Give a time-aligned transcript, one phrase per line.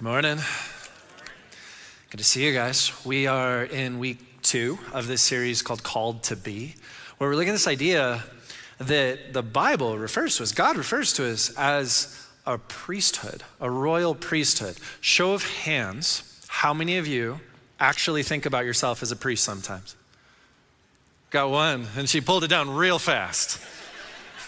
[0.00, 0.38] Good morning.
[2.08, 2.90] Good to see you guys.
[3.04, 6.74] We are in week two of this series called Called to Be,
[7.18, 8.24] where we're looking at this idea
[8.78, 14.14] that the Bible refers to us, God refers to us as a priesthood, a royal
[14.14, 14.78] priesthood.
[15.02, 17.38] Show of hands, how many of you
[17.78, 19.96] actually think about yourself as a priest sometimes?
[21.28, 23.60] Got one, and she pulled it down real fast.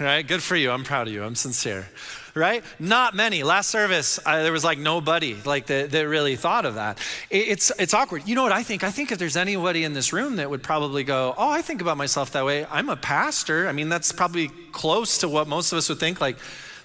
[0.00, 0.26] Right?
[0.26, 0.70] Good for you.
[0.70, 1.22] I'm proud of you.
[1.22, 1.86] I'm sincere
[2.34, 2.64] right?
[2.78, 3.42] Not many.
[3.42, 6.98] Last service, uh, there was like nobody like that, that really thought of that.
[7.30, 8.22] It, it's, it's awkward.
[8.26, 8.84] You know what I think?
[8.84, 11.80] I think if there's anybody in this room that would probably go, oh, I think
[11.80, 12.66] about myself that way.
[12.70, 13.68] I'm a pastor.
[13.68, 16.20] I mean, that's probably close to what most of us would think.
[16.20, 16.36] Like,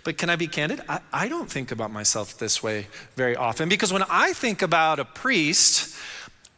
[0.04, 0.82] but can I be candid?
[0.88, 5.00] I, I don't think about myself this way very often because when I think about
[5.00, 5.96] a priest,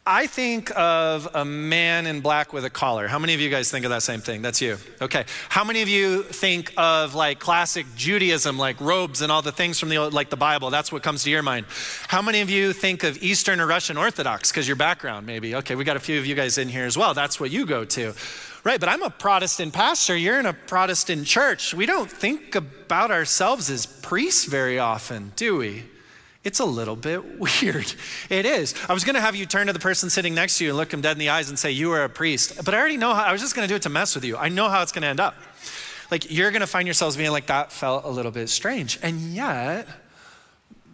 [0.06, 3.06] I think of a man in black with a collar.
[3.06, 4.40] How many of you guys think of that same thing?
[4.40, 4.78] That's you.
[5.02, 5.24] Okay.
[5.50, 9.78] How many of you think of like classic Judaism, like robes and all the things
[9.78, 10.70] from the like the Bible?
[10.70, 11.66] That's what comes to your mind.
[12.08, 15.54] How many of you think of Eastern or Russian Orthodox because your background maybe?
[15.56, 17.12] Okay, we got a few of you guys in here as well.
[17.12, 18.14] That's what you go to.
[18.64, 20.16] Right, but I'm a Protestant pastor.
[20.16, 21.74] You're in a Protestant church.
[21.74, 25.84] We don't think about ourselves as priests very often, do we?
[26.42, 27.92] It's a little bit weird.
[28.28, 28.74] It is.
[28.88, 30.76] I was going to have you turn to the person sitting next to you and
[30.76, 32.64] look him dead in the eyes and say, You are a priest.
[32.64, 34.24] But I already know how, I was just going to do it to mess with
[34.24, 34.36] you.
[34.36, 35.34] I know how it's going to end up.
[36.10, 38.98] Like, you're going to find yourselves being like, That felt a little bit strange.
[39.02, 39.86] And yet,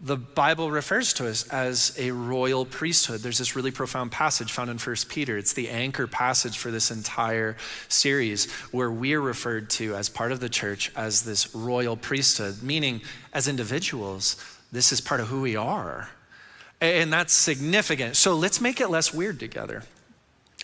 [0.03, 3.21] the Bible refers to us as a royal priesthood.
[3.21, 5.39] There's this really profound passage found in 1 Peter.
[5.39, 7.57] It's the anchor passage for this entire
[7.89, 13.01] series where we're referred to as part of the church as this royal priesthood, meaning
[13.33, 14.37] as individuals
[14.77, 16.11] this is part of who we are.
[16.81, 18.17] And that's significant.
[18.17, 19.83] So let's make it less weird together.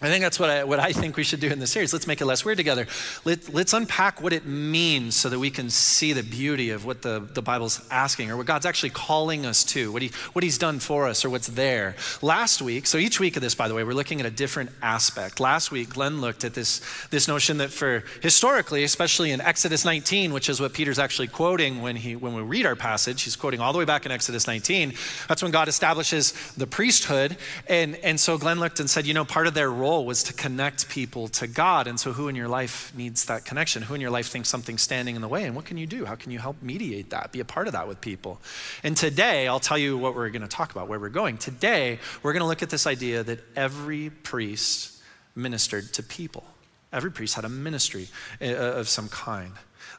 [0.03, 1.93] I think that's what I, what I think we should do in this series.
[1.93, 2.89] Let's make it less weird together.
[3.25, 7.03] Let, let's unpack what it means so that we can see the beauty of what
[7.03, 10.59] the, the Bible's asking or what God's actually calling us to, what, he, what He's
[10.59, 11.95] done for us or what's there.
[12.21, 14.71] Last week, so each week of this, by the way, we're looking at a different
[14.83, 15.39] aspect.
[15.39, 20.33] Last week, Glenn looked at this, this notion that for historically, especially in Exodus 19,
[20.33, 23.61] which is what Peter's actually quoting when, he, when we read our passage, he's quoting
[23.61, 24.95] all the way back in Exodus 19.
[25.29, 27.37] That's when God establishes the priesthood.
[27.69, 30.23] And, and so Glenn looked and said, you know, part of their role role was
[30.25, 31.87] to connect people to God.
[31.87, 33.83] And so, who in your life needs that connection?
[33.83, 35.45] Who in your life thinks something's standing in the way?
[35.45, 36.05] And what can you do?
[36.05, 37.33] How can you help mediate that?
[37.33, 38.41] Be a part of that with people.
[38.83, 41.37] And today, I'll tell you what we're going to talk about, where we're going.
[41.39, 45.03] Today, we're going to look at this idea that every priest
[45.35, 46.45] ministered to people.
[46.93, 48.09] Every priest had a ministry
[48.41, 49.53] uh, of some kind.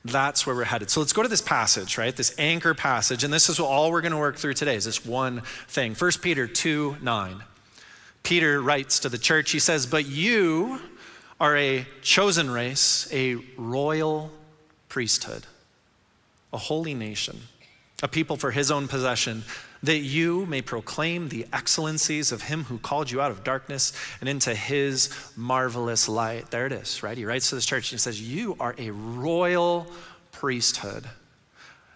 [0.05, 0.89] That's where we're headed.
[0.89, 2.15] So let's go to this passage, right?
[2.15, 3.23] This anchor passage.
[3.23, 5.95] And this is all we're going to work through today is this one thing.
[5.95, 7.43] 1 Peter 2 9.
[8.23, 10.79] Peter writes to the church, he says, But you
[11.39, 14.31] are a chosen race, a royal
[14.87, 15.45] priesthood,
[16.53, 17.41] a holy nation,
[18.01, 19.43] a people for his own possession,
[19.83, 23.91] that you may proclaim the excellencies of him who called you out of darkness
[24.21, 26.49] and into his marvelous light.
[26.49, 27.17] There it is, right?
[27.17, 29.87] He writes to this church and he says, You are a royal
[30.31, 31.05] priesthood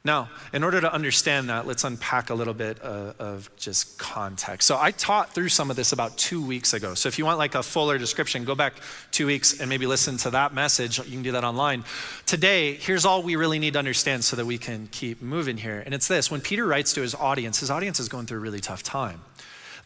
[0.07, 4.00] now, in order to understand that, let's unpack a little bit of, uh, of, just
[4.00, 4.68] context.
[4.68, 6.95] So, I taught through some of this about two weeks ago.
[6.95, 8.73] So, if you want like a fuller description, go back
[9.12, 10.97] two weeks and maybe listen to that message.
[10.97, 11.84] You can do that online.
[12.25, 15.84] Today, here's all we really need to understand so that we can keep moving here.
[15.85, 18.41] And it's this when Peter writes to his audience, his audience is going through a
[18.41, 19.22] really tough time.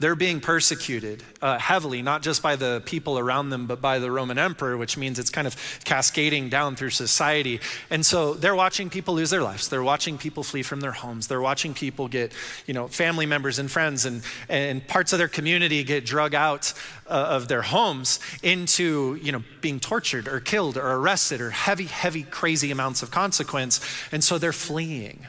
[0.02, 4.10] They're being persecuted uh, heavily, not just by the people around them, but by the
[4.10, 7.60] Roman emperor, which means it's kind of cascading down through society.
[7.92, 9.70] And so they're watching people lose their lives.
[9.70, 11.28] They're watching people flee from their homes.
[11.28, 12.34] They're watching people get,
[12.66, 16.74] you know, family members and friends and, and parts of their community get drug out
[17.08, 21.86] uh, of their homes into, you know, being tortured or killed or arrested or heavy,
[21.86, 23.80] heavy, crazy amounts of consequence.
[24.12, 25.28] And so they're fleeing.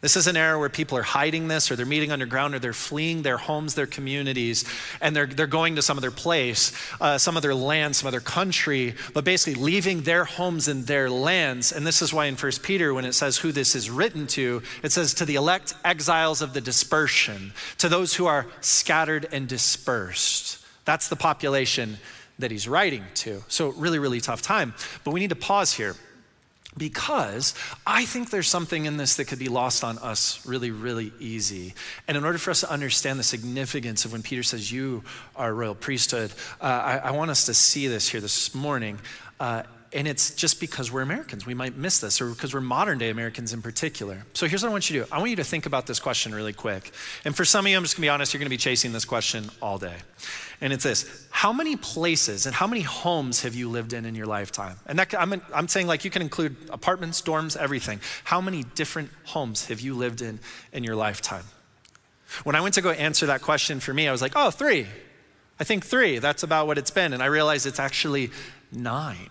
[0.00, 2.72] This is an era where people are hiding this, or they're meeting underground, or they're
[2.72, 4.64] fleeing their homes, their communities,
[5.02, 6.72] and they're, they're going to some other place,
[7.02, 11.70] uh, some other land, some other country, but basically leaving their homes and their lands.
[11.70, 14.62] And this is why in 1 Peter, when it says who this is written to,
[14.82, 19.46] it says to the elect exiles of the dispersion, to those who are scattered and
[19.46, 20.64] dispersed.
[20.86, 21.98] That's the population
[22.38, 23.44] that he's writing to.
[23.48, 24.72] So, really, really tough time.
[25.04, 25.94] But we need to pause here
[26.76, 27.54] because
[27.86, 31.74] I think there's something in this that could be lost on us really, really easy.
[32.06, 35.02] And in order for us to understand the significance of when Peter says, You
[35.34, 39.00] are royal priesthood, uh, I, I, want us to see this here this morning.
[39.40, 41.46] Uh, and it's just because we're Americans.
[41.46, 44.24] We might miss this, or because we're modern day Americans in particular.
[44.34, 45.98] So here's what I want you to do I want you to think about this
[45.98, 46.92] question really quick.
[47.24, 49.04] And for some of you, I'm just gonna be honest, you're gonna be chasing this
[49.04, 49.96] question all day.
[50.60, 54.14] And it's this How many places and how many homes have you lived in in
[54.14, 54.76] your lifetime?
[54.86, 58.00] And that, I'm, I'm saying, like, you can include apartments, dorms, everything.
[58.24, 60.38] How many different homes have you lived in
[60.72, 61.44] in your lifetime?
[62.44, 64.86] When I went to go answer that question for me, I was like, oh, three.
[65.58, 66.20] I think three.
[66.20, 67.12] That's about what it's been.
[67.12, 68.30] And I realized it's actually
[68.70, 69.30] nine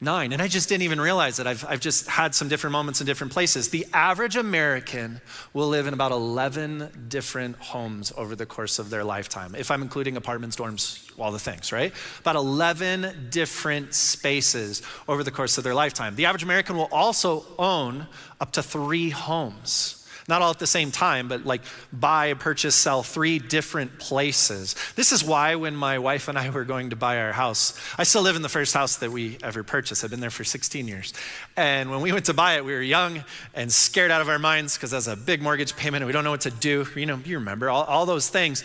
[0.00, 0.32] nine.
[0.32, 1.46] And I just didn't even realize it.
[1.46, 3.68] I've, I've just had some different moments in different places.
[3.68, 5.20] The average American
[5.52, 9.82] will live in about 11 different homes over the course of their lifetime, if I'm
[9.82, 11.92] including apartments, dorms, all the things, right?
[12.20, 16.16] About 11 different spaces over the course of their lifetime.
[16.16, 18.06] The average American will also own
[18.40, 19.99] up to three homes
[20.30, 21.60] not all at the same time, but like
[21.92, 24.74] buy, purchase, sell, three different places.
[24.96, 28.04] This is why when my wife and I were going to buy our house, I
[28.04, 30.02] still live in the first house that we ever purchased.
[30.02, 31.12] I've been there for 16 years.
[31.56, 34.38] And when we went to buy it, we were young and scared out of our
[34.38, 36.86] minds because that's a big mortgage payment and we don't know what to do.
[36.96, 38.64] You know, you remember all, all those things.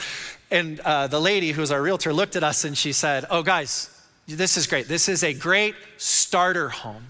[0.52, 3.44] And uh, the lady who was our realtor looked at us and she said, Oh,
[3.44, 3.90] guys,
[4.28, 4.88] this is great.
[4.88, 7.08] This is a great starter home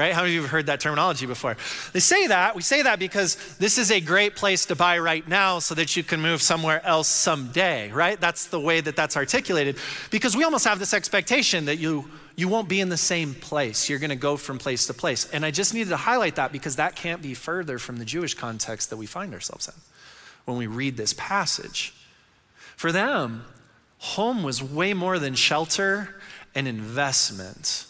[0.00, 0.14] right?
[0.14, 1.56] How many of you have heard that terminology before?
[1.92, 5.26] They say that, we say that because this is a great place to buy right
[5.28, 8.18] now so that you can move somewhere else someday, right?
[8.18, 9.76] That's the way that that's articulated
[10.10, 13.90] because we almost have this expectation that you you won't be in the same place.
[13.90, 15.28] You're going to go from place to place.
[15.30, 18.32] And I just needed to highlight that because that can't be further from the Jewish
[18.32, 19.74] context that we find ourselves in
[20.46, 21.92] when we read this passage.
[22.76, 23.44] For them,
[23.98, 26.20] home was way more than shelter
[26.54, 27.84] and investment.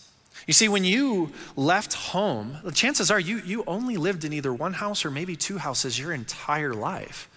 [0.51, 4.53] You see, when you left home, the chances are you, you only lived in either
[4.53, 7.31] one house or maybe two houses your entire life.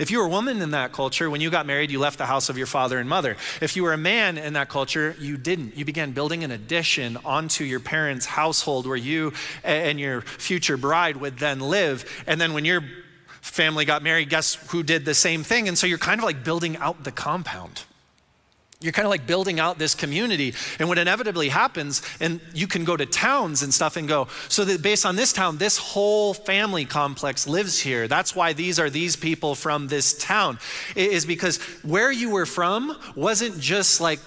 [0.00, 2.24] If you were a woman in that culture, when you got married, you left the
[2.24, 3.36] house of your father and mother.
[3.60, 5.76] If you were a man in that culture, you didn't.
[5.76, 11.18] You began building an addition onto your parents' household where you and your future bride
[11.18, 12.10] would then live.
[12.26, 12.82] And then when your
[13.42, 15.68] family got married, guess who did the same thing?
[15.68, 17.82] And so you're kind of like building out the compound.
[18.80, 20.54] You're kind of like building out this community.
[20.78, 24.66] And what inevitably happens, and you can go to towns and stuff and go, so
[24.66, 28.06] that based on this town, this whole family complex lives here.
[28.06, 30.58] That's why these are these people from this town,
[30.94, 34.20] is because where you were from wasn't just like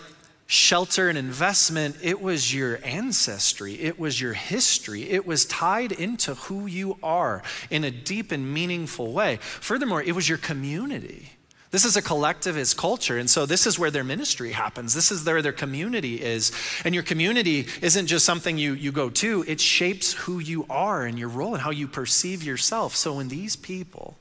[0.47, 6.33] shelter and investment, it was your ancestry, it was your history, it was tied into
[6.33, 9.37] who you are in a deep and meaningful way.
[9.37, 11.33] Furthermore, it was your community.
[11.71, 13.17] This is a collectivist culture.
[13.17, 14.93] And so this is where their ministry happens.
[14.93, 16.51] This is where their community is.
[16.83, 21.05] And your community isn't just something you, you go to, it shapes who you are
[21.05, 22.95] and your role and how you perceive yourself.
[22.95, 24.17] So when these people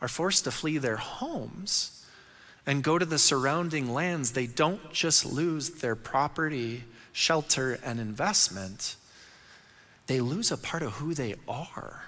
[0.00, 2.04] are forced to flee their homes
[2.66, 8.94] and go to the surrounding lands, they don't just lose their property, shelter, and investment,
[10.06, 12.04] they lose a part of who they are.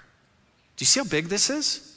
[0.77, 1.88] Do you see how big this is?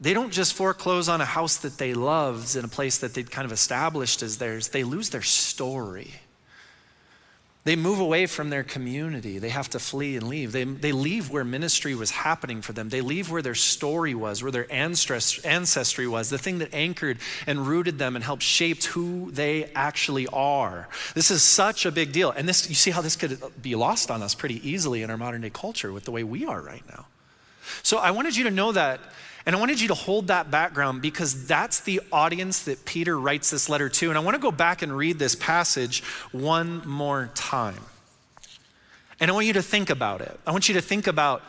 [0.00, 3.30] They don't just foreclose on a house that they loved in a place that they'd
[3.30, 6.12] kind of established as theirs, they lose their story.
[7.64, 9.38] They move away from their community.
[9.38, 10.52] They have to flee and leave.
[10.52, 12.88] They, they leave where ministry was happening for them.
[12.88, 17.66] They leave where their story was, where their ancestry was, the thing that anchored and
[17.66, 20.88] rooted them and helped shape who they actually are.
[21.14, 22.30] This is such a big deal.
[22.30, 25.18] And this, you see how this could be lost on us pretty easily in our
[25.18, 27.04] modern day culture with the way we are right now.
[27.82, 29.00] So I wanted you to know that
[29.48, 33.48] and I wanted you to hold that background because that's the audience that Peter writes
[33.48, 34.10] this letter to.
[34.10, 36.02] And I want to go back and read this passage
[36.32, 37.80] one more time.
[39.18, 40.38] And I want you to think about it.
[40.46, 41.42] I want you to think about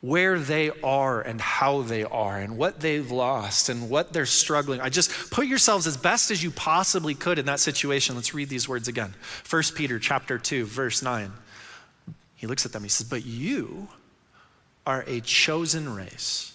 [0.00, 4.80] where they are and how they are and what they've lost and what they're struggling.
[4.80, 8.14] I just put yourselves as best as you possibly could in that situation.
[8.14, 9.12] Let's read these words again.
[9.50, 11.32] 1 Peter chapter 2 verse 9.
[12.36, 12.84] He looks at them.
[12.84, 13.88] He says, "But you
[14.86, 16.53] are a chosen race."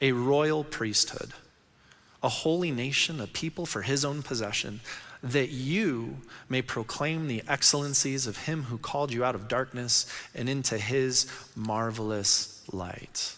[0.00, 1.32] A royal priesthood,
[2.22, 4.80] a holy nation, a people for his own possession,
[5.22, 10.48] that you may proclaim the excellencies of him who called you out of darkness and
[10.48, 11.26] into his
[11.56, 13.34] marvelous light.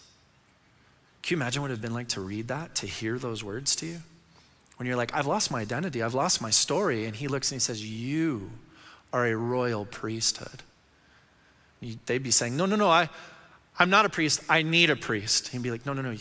[1.23, 3.45] Can you imagine what it would have been like to read that, to hear those
[3.45, 4.03] words to you?
[4.77, 7.05] When you're like, I've lost my identity, I've lost my story.
[7.05, 8.51] And he looks and he says, You
[9.13, 10.63] are a royal priesthood.
[12.07, 13.11] They'd be saying, No, no, no, I,
[13.79, 14.43] I'm not a priest.
[14.49, 15.49] I need a priest.
[15.49, 16.17] He'd be like, No, no, no.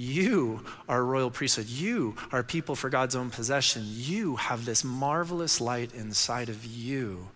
[0.00, 1.68] You are a royal priesthood.
[1.68, 3.82] You are people for God's own possession.
[3.84, 7.28] You have this marvelous light inside of you.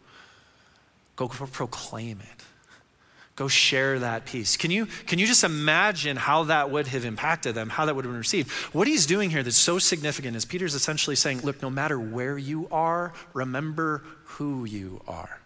[1.15, 2.45] Go proclaim it.
[3.37, 4.57] Go share that peace.
[4.57, 8.07] Can you, can you just imagine how that would have impacted them, how that would
[8.07, 8.51] have been received?
[8.73, 12.39] What he's doing here that's so significant is Peter's essentially saying, look, no matter where
[12.39, 15.39] you are, remember who you are.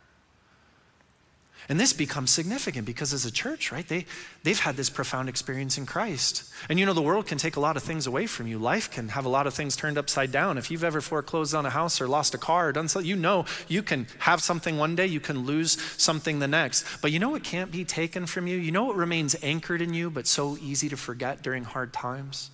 [1.69, 4.07] And this becomes significant because as a church, right, they,
[4.43, 6.51] they've had this profound experience in Christ.
[6.71, 8.59] And you know, the world can take a lot of things away from you.
[8.59, 10.57] Life can have a lot of things turned upside down.
[10.57, 13.17] If you've ever foreclosed on a house or lost a car or done something, you
[13.17, 16.87] know you can have something one day, you can lose something the next.
[17.03, 18.57] But you know what can't be taken from you?
[18.57, 22.51] You know what remains anchored in you but so easy to forget during hard times?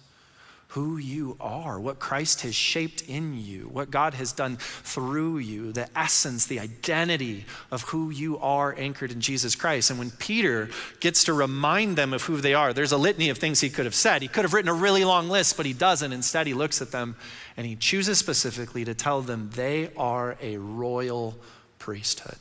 [0.75, 5.71] Who you are, what Christ has shaped in you, what God has done through you,
[5.71, 9.91] the essence, the identity of who you are anchored in Jesus Christ.
[9.91, 13.39] And when Peter gets to remind them of who they are, there's a litany of
[13.39, 14.21] things he could have said.
[14.21, 16.13] He could have written a really long list, but he doesn't.
[16.13, 17.15] Instead, he looks at them
[17.57, 21.37] and he chooses specifically to tell them they are a royal
[21.79, 22.35] priesthood.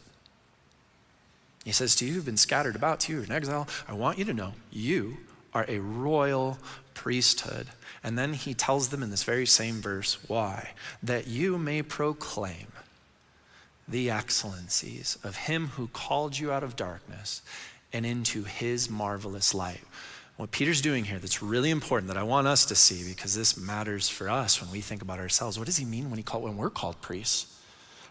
[1.64, 4.26] He says to you who've been scattered about, to you in exile, I want you
[4.26, 5.18] to know you
[5.54, 6.58] are a royal
[6.94, 7.68] priesthood.
[8.04, 10.72] And then he tells them in this very same verse why?
[11.02, 12.68] That you may proclaim
[13.88, 17.42] the excellencies of him who called you out of darkness
[17.92, 19.82] and into his marvelous light.
[20.38, 23.56] What Peter's doing here that's really important that I want us to see because this
[23.56, 25.60] matters for us when we think about ourselves.
[25.60, 27.60] What does he mean when he called when we're called priests?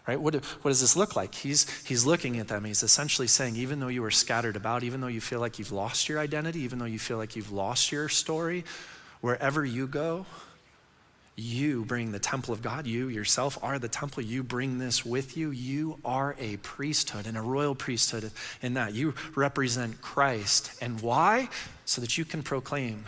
[0.05, 0.19] Right?
[0.19, 1.33] What, what does this look like?
[1.33, 2.65] He's, he's looking at them.
[2.65, 5.71] He's essentially saying, even though you are scattered about, even though you feel like you've
[5.71, 8.65] lost your identity, even though you feel like you've lost your story,
[9.21, 10.25] wherever you go,
[11.35, 12.85] you bring the temple of God.
[12.85, 14.23] You yourself are the temple.
[14.23, 15.51] You bring this with you.
[15.51, 18.29] You are a priesthood and a royal priesthood
[18.61, 18.93] in that.
[18.93, 20.71] You represent Christ.
[20.81, 21.49] And why?
[21.85, 23.05] So that you can proclaim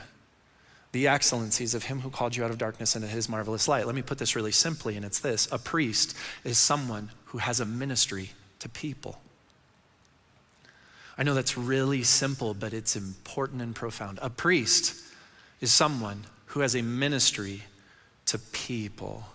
[0.96, 3.86] the excellencies of him who called you out of darkness into his marvelous light.
[3.86, 7.60] Let me put this really simply, and it's this a priest is someone who has
[7.60, 9.20] a ministry to people.
[11.18, 14.20] I know that's really simple, but it's important and profound.
[14.22, 14.96] A priest
[15.60, 17.64] is someone who has a ministry
[18.28, 19.26] to people.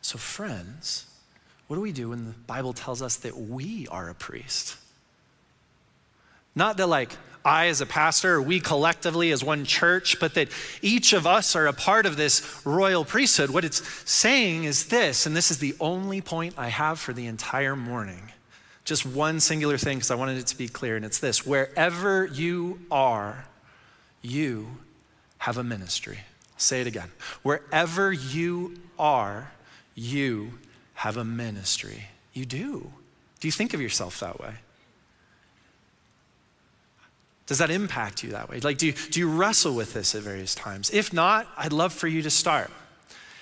[0.00, 1.06] So, friends,
[1.68, 4.76] what do we do when the Bible tells us that we are a priest?
[6.56, 7.12] Not that, like,
[7.44, 10.48] I as a pastor, we collectively as one church, but that
[10.80, 13.50] each of us are a part of this royal priesthood.
[13.50, 17.26] What it's saying is this, and this is the only point I have for the
[17.26, 18.32] entire morning.
[18.84, 22.24] Just one singular thing, because I wanted it to be clear, and it's this wherever
[22.24, 23.44] you are,
[24.22, 24.78] you
[25.38, 26.20] have a ministry.
[26.54, 27.10] I'll say it again.
[27.42, 29.52] Wherever you are,
[29.94, 30.58] you
[30.94, 32.08] have a ministry.
[32.32, 32.90] You do.
[33.40, 34.54] Do you think of yourself that way?
[37.46, 38.60] Does that impact you that way?
[38.60, 40.90] Like, do you, do you wrestle with this at various times?
[40.90, 42.70] If not, I'd love for you to start.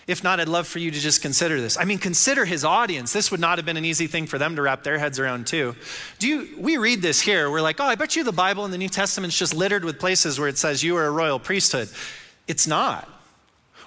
[0.09, 1.79] If not, I'd love for you to just consider this.
[1.79, 3.13] I mean, consider his audience.
[3.13, 5.47] This would not have been an easy thing for them to wrap their heads around,
[5.47, 5.77] too.
[6.19, 7.49] Do you, we read this here.
[7.49, 10.01] We're like, oh, I bet you the Bible and the New Testament's just littered with
[10.01, 11.89] places where it says you are a royal priesthood.
[12.49, 13.09] It's not.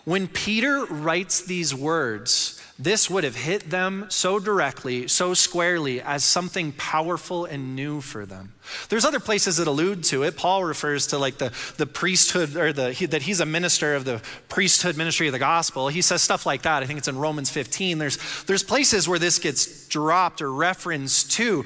[0.05, 6.25] When Peter writes these words, this would have hit them so directly, so squarely, as
[6.25, 8.53] something powerful and new for them.
[8.89, 10.35] There's other places that allude to it.
[10.35, 14.03] Paul refers to like the, the priesthood, or the, he, that he's a minister of
[14.03, 15.87] the priesthood ministry of the gospel.
[15.87, 16.83] He says stuff like that.
[16.83, 17.97] I think it's in Romans 15.
[17.97, 21.63] There's, there's places where this gets dropped or referenced to.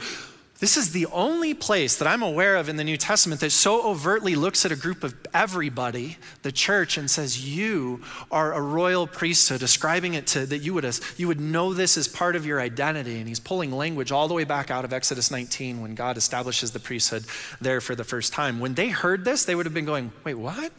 [0.59, 3.81] This is the only place that I'm aware of in the New Testament that so
[3.87, 9.07] overtly looks at a group of everybody, the church, and says, You are a royal
[9.07, 12.59] priesthood, describing it to that you would, you would know this as part of your
[12.59, 13.19] identity.
[13.19, 16.71] And he's pulling language all the way back out of Exodus 19 when God establishes
[16.71, 17.23] the priesthood
[17.61, 18.59] there for the first time.
[18.59, 20.73] When they heard this, they would have been going, Wait, what?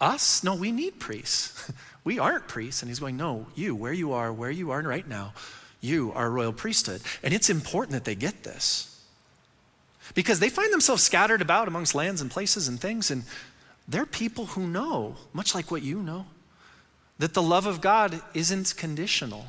[0.00, 0.44] Us?
[0.44, 1.72] No, we need priests.
[2.04, 2.80] we aren't priests.
[2.82, 5.32] And he's going, No, you, where you are, where you are right now
[5.82, 7.02] you are a royal priesthood.
[7.22, 8.88] And it's important that they get this
[10.14, 13.24] because they find themselves scattered about amongst lands and places and things, and
[13.86, 16.26] they're people who know, much like what you know,
[17.18, 19.46] that the love of God isn't conditional.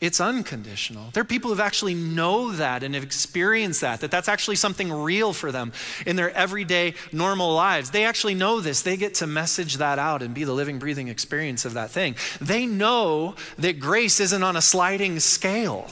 [0.00, 1.10] It's unconditional.
[1.12, 4.92] There are people who actually know that and have experienced that, that that's actually something
[4.92, 5.72] real for them
[6.04, 7.90] in their everyday, normal lives.
[7.90, 8.82] They actually know this.
[8.82, 12.16] They get to message that out and be the living, breathing experience of that thing.
[12.40, 15.90] They know that grace isn't on a sliding scale.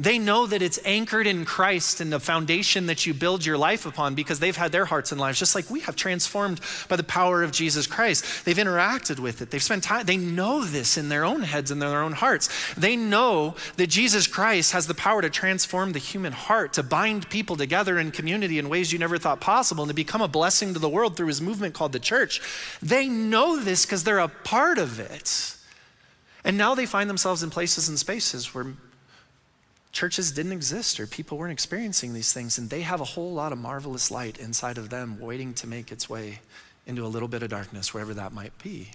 [0.00, 3.84] They know that it's anchored in Christ and the foundation that you build your life
[3.84, 7.02] upon because they've had their hearts and lives just like we have transformed by the
[7.02, 8.44] power of Jesus Christ.
[8.44, 9.50] They've interacted with it.
[9.50, 10.06] They've spent time.
[10.06, 12.48] They know this in their own heads and their own hearts.
[12.76, 17.28] They know that Jesus Christ has the power to transform the human heart, to bind
[17.28, 20.74] people together in community in ways you never thought possible, and to become a blessing
[20.74, 22.40] to the world through his movement called the church.
[22.80, 25.56] They know this because they're a part of it.
[26.44, 28.66] And now they find themselves in places and spaces where
[29.98, 33.50] churches didn't exist or people weren't experiencing these things, and they have a whole lot
[33.50, 36.38] of marvelous light inside of them waiting to make its way
[36.86, 38.92] into a little bit of darkness, wherever that might be.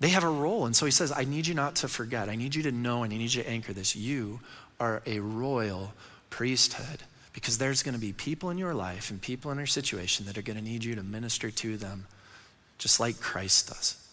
[0.00, 0.64] They have a role.
[0.64, 2.30] And so he says, I need you not to forget.
[2.30, 3.94] I need you to know and I need you to anchor this.
[3.94, 4.40] You
[4.80, 5.92] are a royal
[6.30, 7.02] priesthood
[7.34, 10.38] because there's going to be people in your life and people in your situation that
[10.38, 12.06] are going to need you to minister to them
[12.78, 14.08] just like Christ does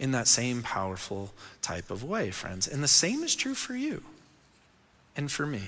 [0.00, 2.66] in that same powerful type of way, friends.
[2.66, 4.02] And the same is true for you
[5.18, 5.62] and for me.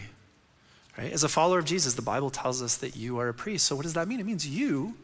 [0.97, 1.13] Right?
[1.13, 3.67] As a follower of Jesus, the Bible tells us that you are a priest.
[3.67, 4.21] So what does that mean?
[4.21, 4.95] It means you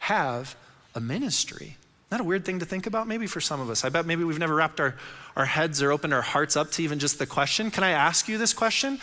[0.00, 0.54] have
[0.94, 1.76] a ministry.
[2.10, 3.84] Not a weird thing to think about, maybe for some of us.
[3.84, 4.94] I bet maybe we've never wrapped our,
[5.34, 7.70] our heads or opened our hearts up to even just the question.
[7.70, 9.00] Can I ask you this question?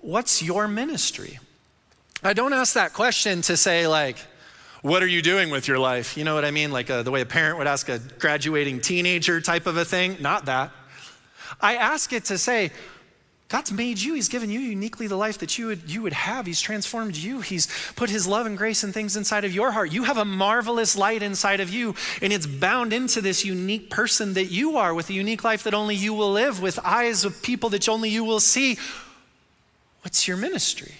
[0.00, 1.40] What's your ministry?
[2.22, 4.18] I don't ask that question to say, like,
[4.82, 6.16] what are you doing with your life?
[6.16, 6.70] You know what I mean?
[6.70, 10.18] Like uh, the way a parent would ask a graduating teenager type of a thing.
[10.20, 10.72] Not that.
[11.60, 12.70] I ask it to say,
[13.54, 14.14] God's made you.
[14.14, 16.44] He's given you uniquely the life that you would, you would have.
[16.44, 17.40] He's transformed you.
[17.40, 19.92] He's put His love and grace and things inside of your heart.
[19.92, 24.34] You have a marvelous light inside of you, and it's bound into this unique person
[24.34, 27.44] that you are with a unique life that only you will live, with eyes of
[27.44, 28.76] people that only you will see.
[30.02, 30.94] What's your ministry?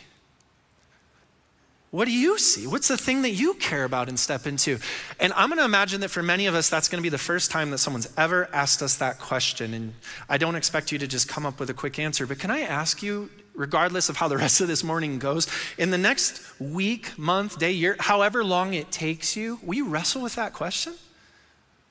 [1.95, 2.67] What do you see?
[2.67, 4.81] What's the thing that you care about and step into?
[5.21, 7.19] And I'm going to imagine that for many of us, that's going to be the
[7.19, 9.73] first time that someone's ever asked us that question.
[9.73, 9.95] And
[10.29, 12.63] I don't expect you to just come up with a quick answer, but can I
[12.63, 15.47] ask you, regardless of how the rest of this morning goes,
[15.79, 20.21] in the next week, month, day, year, however long it takes you, will you wrestle
[20.21, 20.95] with that question?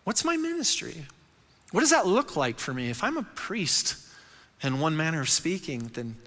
[0.04, 1.06] What's my ministry?
[1.72, 2.90] What does that look like for me?
[2.90, 3.96] If I'm a priest
[4.62, 6.18] in one manner of speaking, then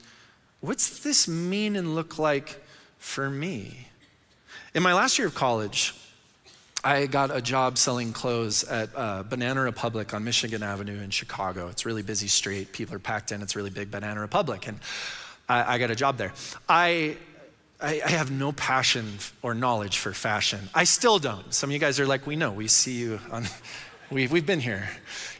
[0.60, 2.62] what's this mean and look like
[2.98, 3.88] for me?
[4.74, 5.94] In my last year of college,
[6.84, 11.68] I got a job selling clothes at uh, Banana Republic on Michigan Avenue in Chicago.
[11.68, 12.72] It's really busy street.
[12.72, 13.42] People are packed in.
[13.42, 14.68] It's really big Banana Republic.
[14.68, 14.78] And
[15.48, 16.32] I, I got a job there.
[16.68, 17.16] I,
[17.80, 20.68] I, I, have no passion or knowledge for fashion.
[20.74, 21.52] I still don't.
[21.52, 23.46] Some of you guys are like, we know, we see you on
[24.08, 24.88] We've, we've been here.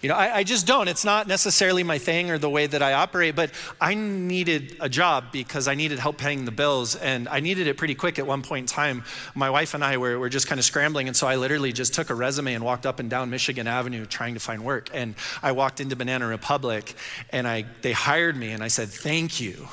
[0.03, 0.89] You know, I, I, just don't.
[0.89, 4.89] It's not necessarily my thing or the way that I operate, but I needed a
[4.89, 8.27] job because I needed help paying the bills, and I needed it pretty quick at
[8.27, 9.05] one point in time.
[9.37, 11.95] My wife and I were, were just kind of scrambling, and so I literally just
[11.95, 14.91] took a resume and walked up and down Michigan Avenue trying to find work.
[14.93, 16.95] And I walked into Banana Republic,
[17.31, 19.69] and I, they hired me, and I said, Thank you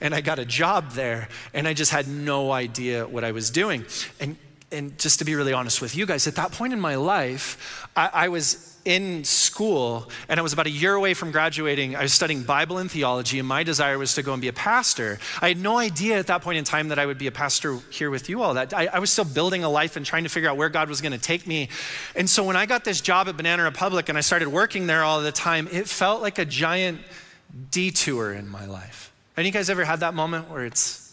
[0.00, 3.50] and I got a job there, and I just had no idea what I was
[3.50, 3.86] doing.
[4.20, 4.36] And
[4.72, 7.88] and just to be really honest with you guys, at that point in my life,
[7.94, 11.94] I, I, was in school and I was about a year away from graduating.
[11.94, 14.52] I was studying Bible and theology, and my desire was to go and be a
[14.52, 15.18] pastor.
[15.40, 17.78] I had no idea at that point in time that I would be a pastor
[17.90, 18.54] here with you all.
[18.54, 20.88] That I, I was still building a life and trying to figure out where God
[20.88, 21.68] was going to take me.
[22.16, 25.04] And so when I got this job at Banana Republic and I started working there
[25.04, 27.00] all the time, it felt like a giant
[27.70, 29.12] detour in my life.
[29.36, 31.05] Any you guys ever had that moment where it's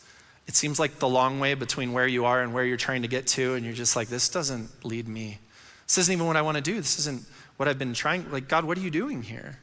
[0.48, 3.08] it seems like the long way between where you are and where you're trying to
[3.08, 5.40] get to, and you're just like, this doesn't lead me.
[5.88, 6.76] This isn't even what I want to do.
[6.76, 7.24] This isn't
[7.58, 8.30] what I've been trying.
[8.32, 9.60] Like, God, what are you doing here?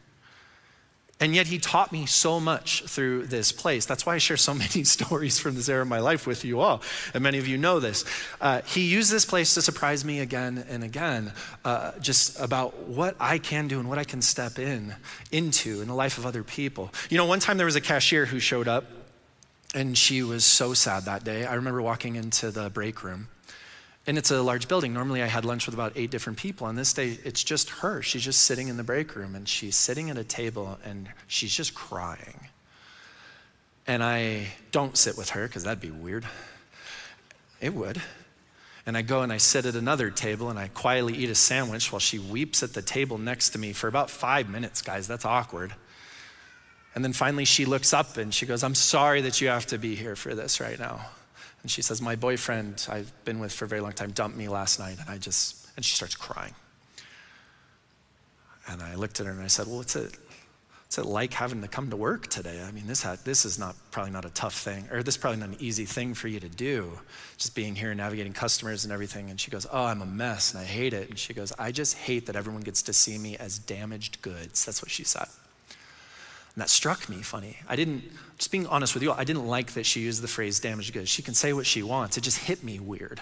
[1.22, 3.84] And yet, He taught me so much through this place.
[3.84, 6.60] That's why I share so many stories from this era of my life with you
[6.60, 6.80] all.
[7.12, 8.06] And many of you know this.
[8.40, 13.16] Uh, he used this place to surprise me again and again, uh, just about what
[13.20, 14.94] I can do and what I can step in
[15.30, 16.90] into in the life of other people.
[17.10, 18.86] You know, one time there was a cashier who showed up
[19.74, 21.44] and she was so sad that day.
[21.46, 23.28] I remember walking into the break room,
[24.06, 24.92] and it's a large building.
[24.92, 26.66] Normally, I had lunch with about eight different people.
[26.66, 28.02] On this day, it's just her.
[28.02, 31.54] She's just sitting in the break room, and she's sitting at a table, and she's
[31.54, 32.48] just crying.
[33.86, 36.24] And I don't sit with her because that'd be weird.
[37.60, 38.00] It would.
[38.86, 41.92] And I go and I sit at another table and I quietly eat a sandwich
[41.92, 45.06] while she weeps at the table next to me for about five minutes, guys.
[45.06, 45.74] That's awkward.
[46.94, 49.78] And then finally she looks up and she goes, I'm sorry that you have to
[49.78, 51.06] be here for this right now.
[51.62, 54.48] And she says, My boyfriend I've been with for a very long time dumped me
[54.48, 54.96] last night.
[55.00, 56.54] And I just, and she starts crying.
[58.68, 60.16] And I looked at her and I said, Well, what's it,
[60.84, 62.62] what's it like having to come to work today?
[62.66, 65.40] I mean, this, this is not probably not a tough thing, or this is probably
[65.40, 66.98] not an easy thing for you to do,
[67.36, 69.30] just being here and navigating customers and everything.
[69.30, 71.10] And she goes, Oh, I'm a mess and I hate it.
[71.10, 74.64] And she goes, I just hate that everyone gets to see me as damaged goods.
[74.64, 75.28] That's what she said.
[76.54, 77.56] And that struck me funny.
[77.68, 78.04] I didn't,
[78.38, 81.08] just being honest with you, I didn't like that she used the phrase damaged goods.
[81.08, 82.16] She can say what she wants.
[82.16, 83.20] It just hit me weird.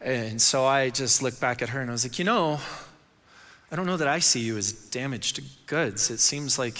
[0.00, 2.60] And so I just looked back at her and I was like, you know,
[3.70, 6.10] I don't know that I see you as damaged goods.
[6.10, 6.78] It seems like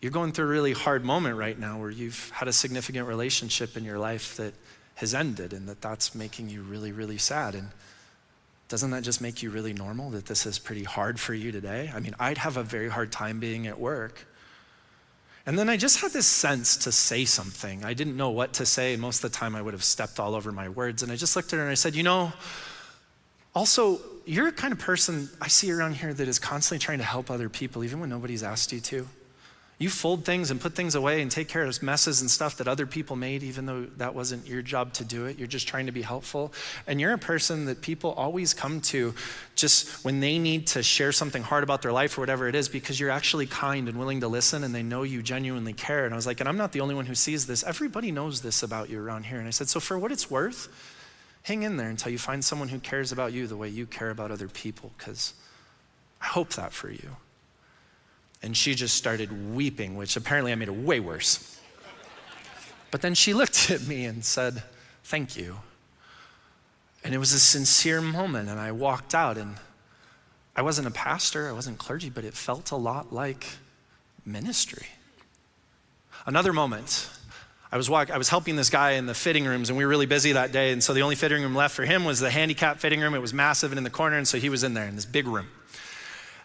[0.00, 3.76] you're going through a really hard moment right now where you've had a significant relationship
[3.76, 4.54] in your life that
[4.96, 7.54] has ended and that that's making you really, really sad.
[7.54, 7.68] And
[8.68, 11.90] doesn't that just make you really normal that this is pretty hard for you today?
[11.94, 14.26] I mean, I'd have a very hard time being at work
[15.48, 17.82] and then I just had this sense to say something.
[17.82, 18.96] I didn't know what to say.
[18.96, 21.02] Most of the time, I would have stepped all over my words.
[21.02, 22.34] And I just looked at her and I said, You know,
[23.54, 27.04] also, you're a kind of person I see around here that is constantly trying to
[27.04, 29.08] help other people, even when nobody's asked you to.
[29.80, 32.66] You fold things and put things away and take care of messes and stuff that
[32.66, 35.38] other people made, even though that wasn't your job to do it.
[35.38, 36.52] You're just trying to be helpful.
[36.88, 39.14] And you're a person that people always come to
[39.54, 42.68] just when they need to share something hard about their life or whatever it is,
[42.68, 46.04] because you're actually kind and willing to listen and they know you genuinely care.
[46.06, 47.62] And I was like, and I'm not the only one who sees this.
[47.62, 49.38] Everybody knows this about you around here.
[49.38, 50.66] And I said, so for what it's worth,
[51.44, 54.10] hang in there until you find someone who cares about you the way you care
[54.10, 55.34] about other people, because
[56.20, 57.14] I hope that for you.
[58.42, 61.58] And she just started weeping, which apparently I made it way worse.
[62.90, 64.62] But then she looked at me and said,
[65.04, 65.56] Thank you.
[67.02, 68.48] And it was a sincere moment.
[68.48, 69.56] And I walked out, and
[70.54, 73.46] I wasn't a pastor, I wasn't clergy, but it felt a lot like
[74.26, 74.86] ministry.
[76.26, 77.08] Another moment,
[77.72, 79.90] I was, walk, I was helping this guy in the fitting rooms, and we were
[79.90, 80.72] really busy that day.
[80.72, 83.14] And so the only fitting room left for him was the handicap fitting room.
[83.14, 85.06] It was massive and in the corner, and so he was in there in this
[85.06, 85.48] big room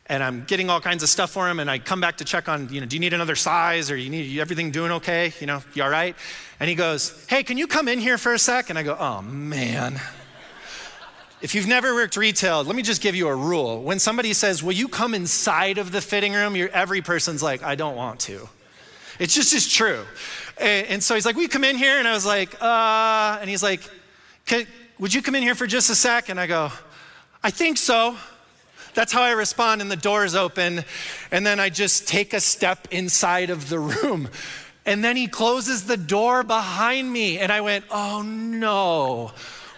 [0.08, 1.60] and I'm getting all kinds of stuff for him.
[1.60, 3.96] And I come back to check on, you know, do you need another size or
[3.96, 5.34] you need everything doing okay?
[5.40, 6.16] You know, you all right?
[6.60, 8.70] And he goes, hey, can you come in here for a sec?
[8.70, 10.00] And I go, oh man.
[11.42, 13.82] if you've never worked retail, let me just give you a rule.
[13.82, 16.56] When somebody says, will you come inside of the fitting room?
[16.74, 18.50] Every person's like, I don't want to.
[19.20, 20.04] It's just is true.
[20.58, 22.00] And, and, so he's like, will you come in here?
[22.00, 23.82] And I was like, uh, and he's like,
[25.00, 26.30] would you come in here for just a sec?
[26.30, 26.72] And I go,
[27.44, 28.18] I think so.
[28.94, 30.84] That's how I respond, and the door's open.
[31.32, 34.30] And then I just take a step inside of the room.
[34.86, 37.40] And then he closes the door behind me.
[37.40, 39.32] And I went, oh no,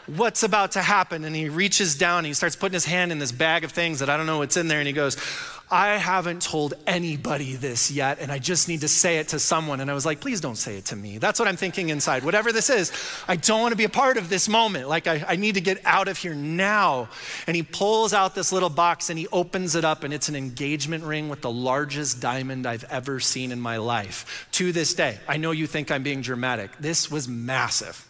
[0.08, 1.24] what's about to happen?
[1.26, 4.00] And he reaches down and he starts putting his hand in this bag of things
[4.00, 4.80] that I don't know what's in there.
[4.80, 5.18] And he goes,
[5.70, 9.80] I haven't told anybody this yet, and I just need to say it to someone.
[9.80, 11.18] And I was like, please don't say it to me.
[11.18, 12.24] That's what I'm thinking inside.
[12.24, 12.92] Whatever this is,
[13.28, 14.88] I don't want to be a part of this moment.
[14.88, 17.10] Like, I, I need to get out of here now.
[17.48, 20.36] And he pulls out this little box and he opens it up, and it's an
[20.36, 24.48] engagement ring with the largest diamond I've ever seen in my life.
[24.54, 26.78] To this day, I know you think I'm being dramatic.
[26.80, 28.06] This was massive.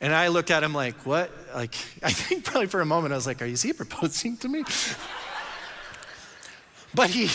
[0.00, 1.30] And I look at him like, what?
[1.54, 4.48] Like, I think probably for a moment I was like, are you he proposing to
[4.48, 4.64] me?
[6.94, 7.28] But he,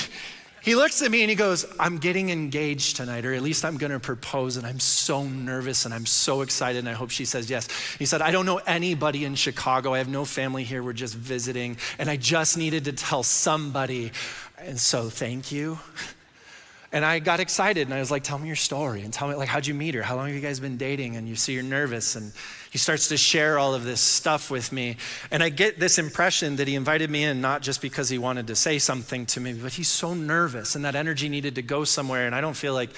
[0.62, 3.78] he looks at me and he goes, I'm getting engaged tonight, or at least I'm
[3.78, 7.50] gonna propose, and I'm so nervous and I'm so excited, and I hope she says
[7.50, 7.68] yes.
[7.98, 9.94] He said, I don't know anybody in Chicago.
[9.94, 10.84] I have no family here.
[10.84, 14.12] We're just visiting, and I just needed to tell somebody.
[14.58, 15.80] And so, thank you.
[16.92, 19.36] And I got excited and I was like, tell me your story and tell me,
[19.36, 20.02] like, how'd you meet her?
[20.02, 21.18] How long have you guys been dating?
[21.18, 22.16] And you see you're nervous.
[22.16, 22.32] And
[22.72, 24.98] he starts to share all of this stuff with me.
[25.32, 28.48] And I get this impression that he invited me in not just because he wanted
[28.48, 31.84] to say something to me, but he's so nervous and that energy needed to go
[31.84, 32.26] somewhere.
[32.26, 32.90] And I don't feel like,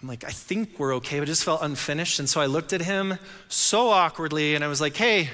[0.00, 2.20] I'm like, I think we're okay, but it just felt unfinished.
[2.20, 3.18] And so I looked at him
[3.48, 5.28] so awkwardly and I was like, hey,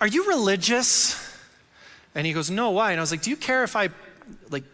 [0.00, 1.28] are you religious?
[2.14, 2.92] And he goes, no, why?
[2.92, 3.90] And I was like, do you care if I
[4.50, 4.64] like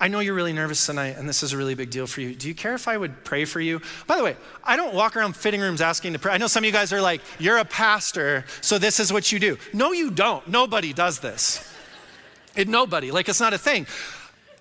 [0.00, 2.34] I know you're really nervous tonight, and this is a really big deal for you.
[2.34, 3.80] Do you care if I would pray for you?
[4.06, 6.32] By the way, I don't walk around fitting rooms asking to pray.
[6.32, 9.30] I know some of you guys are like, you're a pastor, so this is what
[9.30, 9.56] you do.
[9.72, 10.46] No, you don't.
[10.48, 11.72] Nobody does this.
[12.56, 13.10] It, nobody.
[13.10, 13.86] Like, it's not a thing.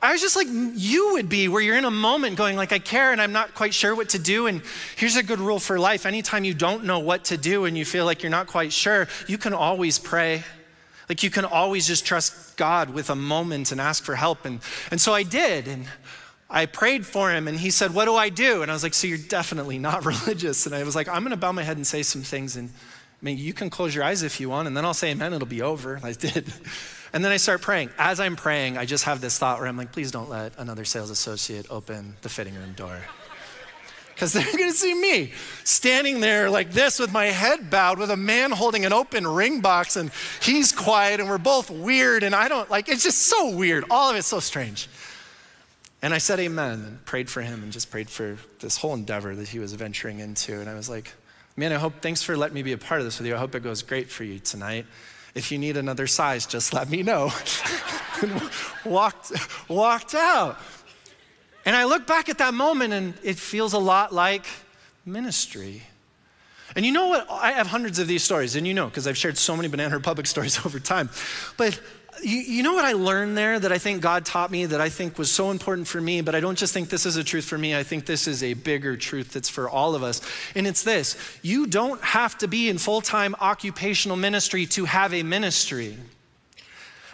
[0.02, 2.80] I was just like you would be, where you're in a moment going like, I
[2.80, 4.48] care and I'm not quite sure what to do.
[4.48, 4.62] And
[4.98, 6.06] here's a good rule for life.
[6.06, 9.08] Anytime you don't know what to do and you feel like you're not quite sure,
[9.28, 10.44] you can always pray.
[11.10, 14.46] Like you can always just trust God with a moment and ask for help.
[14.46, 14.60] And,
[14.92, 15.68] and so I did.
[15.68, 15.86] And
[16.50, 18.62] I prayed for him and he said, What do I do?
[18.62, 20.66] And I was like, So you're definitely not religious.
[20.66, 22.56] And I was like, I'm going to bow my head and say some things.
[22.56, 25.12] And I mean, you can close your eyes if you want, and then I'll say
[25.12, 26.00] amen, it'll be over.
[26.04, 26.52] I did.
[27.14, 27.90] And then I start praying.
[27.98, 30.86] As I'm praying, I just have this thought where I'm like, Please don't let another
[30.86, 33.02] sales associate open the fitting room door
[34.14, 35.32] because they're going to see me
[35.64, 39.62] standing there like this with my head bowed with a man holding an open ring
[39.62, 43.50] box and he's quiet and we're both weird and I don't like it's just so
[43.50, 43.86] weird.
[43.90, 44.88] All of it's so strange.
[46.04, 49.36] And I said amen and prayed for him and just prayed for this whole endeavor
[49.36, 50.60] that he was venturing into.
[50.60, 51.14] And I was like,
[51.56, 53.36] man, I hope, thanks for letting me be a part of this with you.
[53.36, 54.86] I hope it goes great for you tonight.
[55.34, 57.32] If you need another size, just let me know.
[58.86, 59.32] walked,
[59.70, 60.60] walked out.
[61.66, 64.46] And I look back at that moment and it feels a lot like
[65.06, 65.84] ministry.
[66.76, 67.28] And you know what?
[67.30, 69.96] I have hundreds of these stories, and you know, because I've shared so many Banana
[69.96, 71.10] Republic stories over time.
[71.58, 71.80] But
[72.24, 74.90] you, you, know what I learned there that I think God taught me that I
[74.90, 77.46] think was so important for me, but I don't just think this is a truth
[77.46, 77.76] for me.
[77.76, 80.22] I think this is a bigger truth that's for all of us.
[80.56, 85.14] And it's this you don't have to be in full time occupational ministry to have
[85.14, 85.98] a ministry.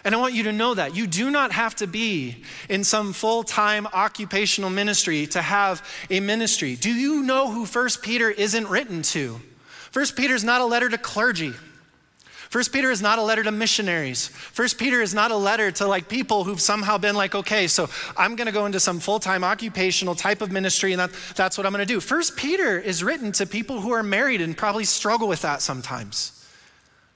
[0.04, 0.96] And I want you to know that.
[0.96, 6.20] You do not have to be in some full time occupational ministry to have a
[6.20, 6.76] ministry.
[6.76, 9.40] Do you know who First Peter isn't written to?
[9.90, 11.52] First Peter is not a letter to clergy.
[12.50, 14.26] First Peter is not a letter to missionaries.
[14.26, 17.88] First Peter is not a letter to like people who've somehow been like, okay, so
[18.16, 21.64] I'm going to go into some full-time occupational type of ministry and that, that's what
[21.64, 22.00] I'm going to do.
[22.00, 26.39] First Peter is written to people who are married and probably struggle with that sometimes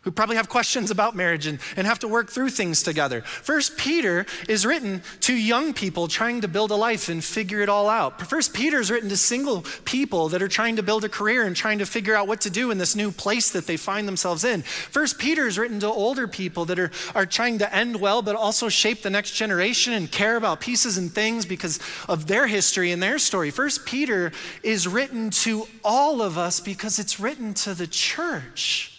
[0.05, 3.23] who probably have questions about marriage and, and have to work through things together.
[3.23, 7.69] First Peter is written to young people trying to build a life and figure it
[7.69, 8.21] all out.
[8.29, 11.57] First Peter is written to single people that are trying to build a career and
[11.57, 14.45] trying to figure out what to do in this new place that they find themselves
[14.45, 14.63] in.
[14.63, 18.37] First Peter is written to older people that are, are trying to end well, but
[18.37, 22.93] also shape the next generation and care about pieces and things because of their history
[22.93, 23.51] and their story.
[23.51, 28.94] First Peter is written to all of us because it's written to the church.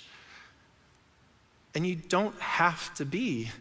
[1.75, 3.51] And you don't have to be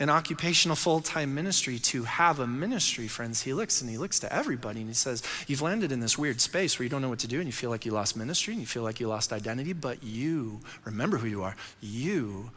[0.00, 3.42] an occupational full time ministry to have a ministry, friends.
[3.42, 6.40] He looks and he looks to everybody and he says, You've landed in this weird
[6.40, 8.54] space where you don't know what to do and you feel like you lost ministry
[8.54, 11.56] and you feel like you lost identity, but you, remember who you are.
[11.80, 12.50] You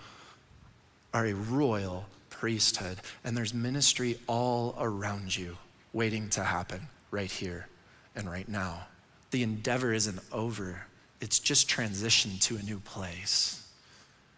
[1.13, 5.57] are a royal priesthood, and there's ministry all around you
[5.93, 7.67] waiting to happen right here
[8.15, 8.87] and right now.
[9.31, 10.83] The endeavor isn't over,
[11.19, 13.60] it's just transitioned to a new place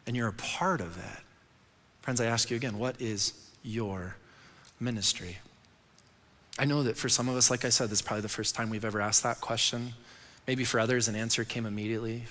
[0.05, 1.23] and you're a part of that.
[2.01, 4.15] Friends, I ask you again, what is your
[4.79, 5.37] ministry?
[6.59, 8.55] I know that for some of us, like I said, this is probably the first
[8.55, 9.93] time we've ever asked that question.
[10.47, 12.25] Maybe for others, an answer came immediately.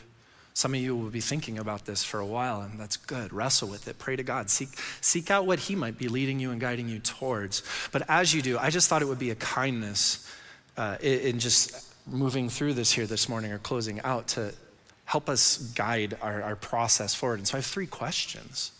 [0.54, 3.32] Some of you will be thinking about this for a while, and that's good.
[3.32, 3.98] Wrestle with it.
[3.98, 4.50] Pray to God.
[4.50, 4.68] Seek,
[5.00, 7.62] seek out what He might be leading you and guiding you towards.
[7.90, 10.30] But as you do, I just thought it would be a kindness
[10.76, 14.52] uh, in just moving through this here this morning or closing out to,
[15.12, 17.38] help us guide our, our process forward.
[17.38, 18.72] And so I have three questions.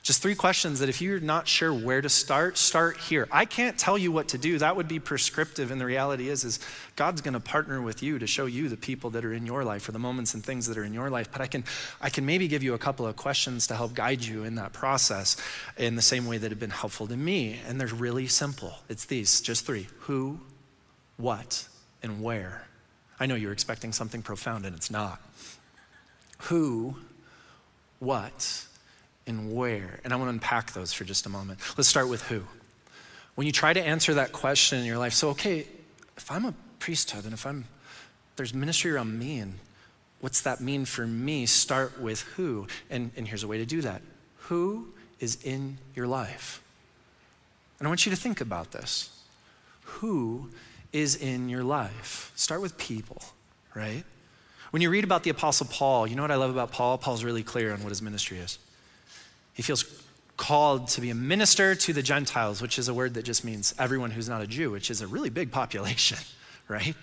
[0.00, 3.26] Just three questions that if you're not sure where to start, start here.
[3.32, 4.58] I can't tell you what to do.
[4.58, 5.72] That would be prescriptive.
[5.72, 6.60] And the reality is, is
[6.94, 9.64] God's going to partner with you to show you the people that are in your
[9.64, 11.32] life or the moments and things that are in your life.
[11.32, 11.64] But I can,
[12.00, 14.72] I can maybe give you a couple of questions to help guide you in that
[14.72, 15.36] process
[15.76, 17.58] in the same way that have been helpful to me.
[17.66, 18.74] And they're really simple.
[18.88, 19.88] It's these, just three.
[20.02, 20.38] Who,
[21.16, 21.66] what,
[22.04, 22.68] and where.
[23.18, 25.20] I know you're expecting something profound and it's not
[26.42, 26.96] who,
[27.98, 28.66] what,
[29.26, 30.00] and where.
[30.04, 31.60] And I want to unpack those for just a moment.
[31.76, 32.42] Let's start with who.
[33.34, 35.66] When you try to answer that question in your life, so okay,
[36.16, 37.64] if I'm a priesthood and if I'm
[38.36, 39.54] there's ministry around me and
[40.20, 41.46] what's that mean for me?
[41.46, 42.66] Start with who.
[42.90, 44.02] And, and here's a way to do that.
[44.48, 44.88] Who
[45.20, 46.62] is in your life?
[47.78, 49.10] And I want you to think about this.
[49.84, 50.48] Who
[50.92, 52.32] is in your life?
[52.36, 53.22] Start with people,
[53.74, 54.04] right?
[54.72, 56.96] When you read about the Apostle Paul, you know what I love about Paul?
[56.96, 58.58] Paul's really clear on what his ministry is.
[59.52, 59.84] He feels
[60.38, 63.74] called to be a minister to the Gentiles, which is a word that just means
[63.78, 66.16] everyone who's not a Jew, which is a really big population,
[66.68, 66.96] right?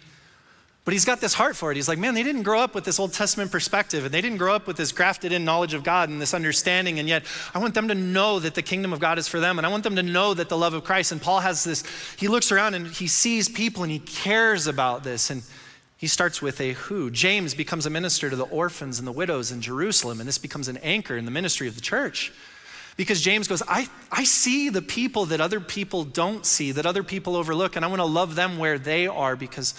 [0.84, 1.76] But he's got this heart for it.
[1.76, 4.40] He's like, man, they didn't grow up with this Old Testament perspective, and they didn't
[4.40, 6.98] grow up with this grafted in knowledge of God and this understanding.
[6.98, 9.60] And yet, I want them to know that the kingdom of God is for them,
[9.60, 11.12] and I want them to know that the love of Christ.
[11.12, 11.84] And Paul has this,
[12.18, 15.30] he looks around and he sees people and he cares about this.
[15.30, 15.44] And
[16.00, 17.12] he starts with a who.
[17.12, 20.70] James becomes a minister to the orphans and the widows in Jerusalem, and this becomes
[20.70, 22.32] an anchor in the ministry of the church.
[22.96, 27.04] Because James goes, I, I see the people that other people don't see, that other
[27.04, 29.74] people overlook, and I want to love them where they are because,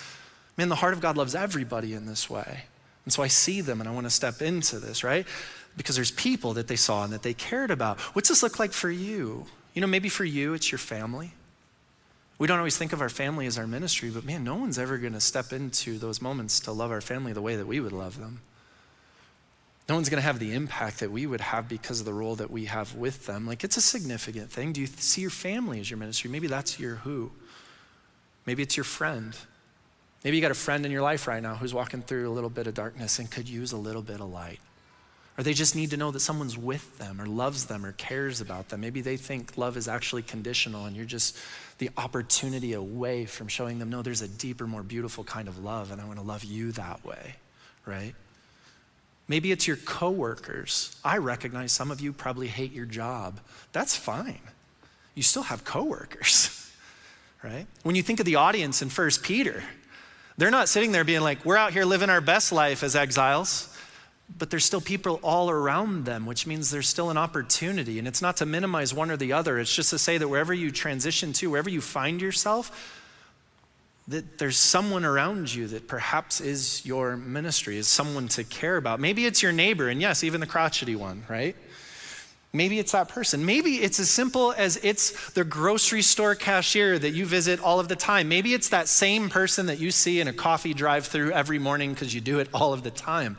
[0.59, 2.65] man, the heart of God loves everybody in this way.
[3.07, 5.27] And so I see them and I want to step into this, right?
[5.79, 7.99] Because there's people that they saw and that they cared about.
[8.15, 9.47] What's this look like for you?
[9.73, 11.33] You know, maybe for you, it's your family.
[12.41, 14.97] We don't always think of our family as our ministry, but man, no one's ever
[14.97, 17.93] going to step into those moments to love our family the way that we would
[17.93, 18.41] love them.
[19.91, 22.37] No one's going to have the impact that we would have because of the role
[22.37, 23.47] that we have with them.
[23.47, 24.73] Like, it's a significant thing.
[24.73, 26.31] Do you see your family as your ministry?
[26.31, 27.31] Maybe that's your who.
[28.47, 29.37] Maybe it's your friend.
[30.25, 32.49] Maybe you got a friend in your life right now who's walking through a little
[32.49, 34.61] bit of darkness and could use a little bit of light.
[35.37, 38.41] Or they just need to know that someone's with them or loves them or cares
[38.41, 38.81] about them.
[38.81, 41.37] Maybe they think love is actually conditional and you're just
[41.81, 45.91] the opportunity away from showing them, no, there's a deeper, more beautiful kind of love,
[45.91, 47.37] and I want to love you that way,
[47.87, 48.15] right?
[49.27, 50.95] Maybe it's your coworkers.
[51.03, 53.41] I recognize some of you probably hate your job.
[53.73, 54.41] That's fine.
[55.15, 56.71] You still have coworkers,
[57.43, 57.67] right?
[57.83, 59.65] When you think of the audience in First Peter,
[60.37, 63.75] they're not sitting there being like, we're out here living our best life as exiles
[64.39, 67.99] but there's still people all around them, which means there's still an opportunity.
[67.99, 70.55] And it's not to minimize one or the other, it's just to say that wherever
[70.55, 72.97] you transition to, wherever you find yourself,
[74.09, 78.99] that there's someone around you that perhaps is your ministry, is someone to care about.
[78.99, 81.55] Maybe it's your neighbor, and yes, even the crotchety one, right?
[82.53, 83.47] Maybe it's that person.
[83.47, 87.87] Maybe it's as simple as it's the grocery store cashier that you visit all of
[87.87, 88.29] the time.
[88.29, 91.93] Maybe it's that same person that you see in a coffee drive through every morning
[91.93, 93.37] because you do it all of the time.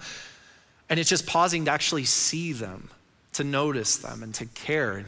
[0.91, 2.89] And it's just pausing to actually see them
[3.33, 5.05] to notice them and to care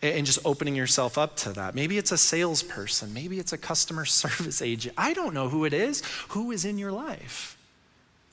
[0.00, 1.74] and just opening yourself up to that.
[1.74, 4.94] Maybe it's a salesperson, maybe it's a customer service agent.
[4.96, 6.04] I don't know who it is.
[6.28, 7.57] Who is in your life?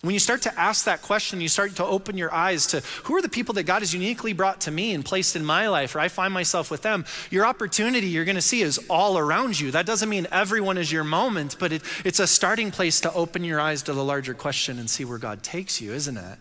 [0.05, 3.15] When you start to ask that question, you start to open your eyes to who
[3.15, 5.95] are the people that God has uniquely brought to me and placed in my life,
[5.95, 7.05] or I find myself with them.
[7.31, 9.71] Your opportunity you're going to see is all around you.
[9.71, 13.43] That doesn't mean everyone is your moment, but it, it's a starting place to open
[13.43, 16.37] your eyes to the larger question and see where God takes you, isn't it?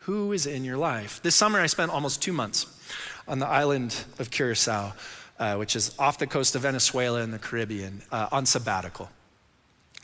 [0.00, 1.20] Who is in your life?
[1.22, 2.66] This summer, I spent almost two months
[3.28, 4.94] on the island of Curacao,
[5.38, 9.10] uh, which is off the coast of Venezuela in the Caribbean, uh, on sabbatical.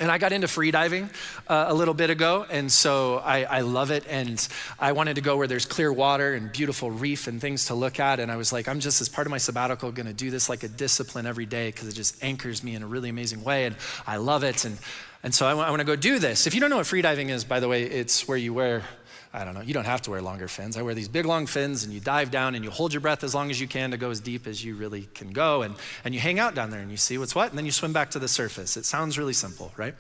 [0.01, 1.11] And I got into freediving
[1.49, 4.05] uh, a little bit ago, and so I, I, love it.
[4.09, 4.47] And
[4.79, 7.99] I wanted to go where there's clear water and beautiful reef and things to look
[7.99, 8.21] at.
[8.21, 10.49] And I was like, I'm just, as part of my sabbatical, going to do this
[10.49, 13.67] like a discipline every day because it just anchors me in a really amazing way.
[13.67, 13.75] And
[14.07, 14.65] I love it.
[14.65, 14.79] And,
[15.25, 16.47] and so I, w- I want to go do this.
[16.47, 18.85] If you don't know what freediving is, by the way, it's where you wear
[19.33, 20.77] I don't know, you don't have to wear longer fins.
[20.77, 23.23] I wear these big long fins and you dive down and you hold your breath
[23.23, 25.63] as long as you can to go as deep as you really can go.
[25.63, 27.73] And, and you hang out down there and you see what's what, and then you
[27.73, 28.77] swim back to the surface.
[28.77, 29.95] It sounds really simple, right?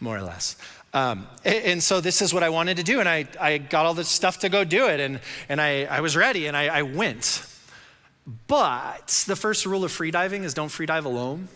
[0.00, 0.56] More or less.
[0.94, 3.00] Um, and, so this is what I wanted to do.
[3.00, 5.00] And I, I got all the stuff to go do it.
[5.00, 7.44] And, and I, I was ready and I, I went.
[8.46, 11.48] But the first rule of freediving is don't freedive alone.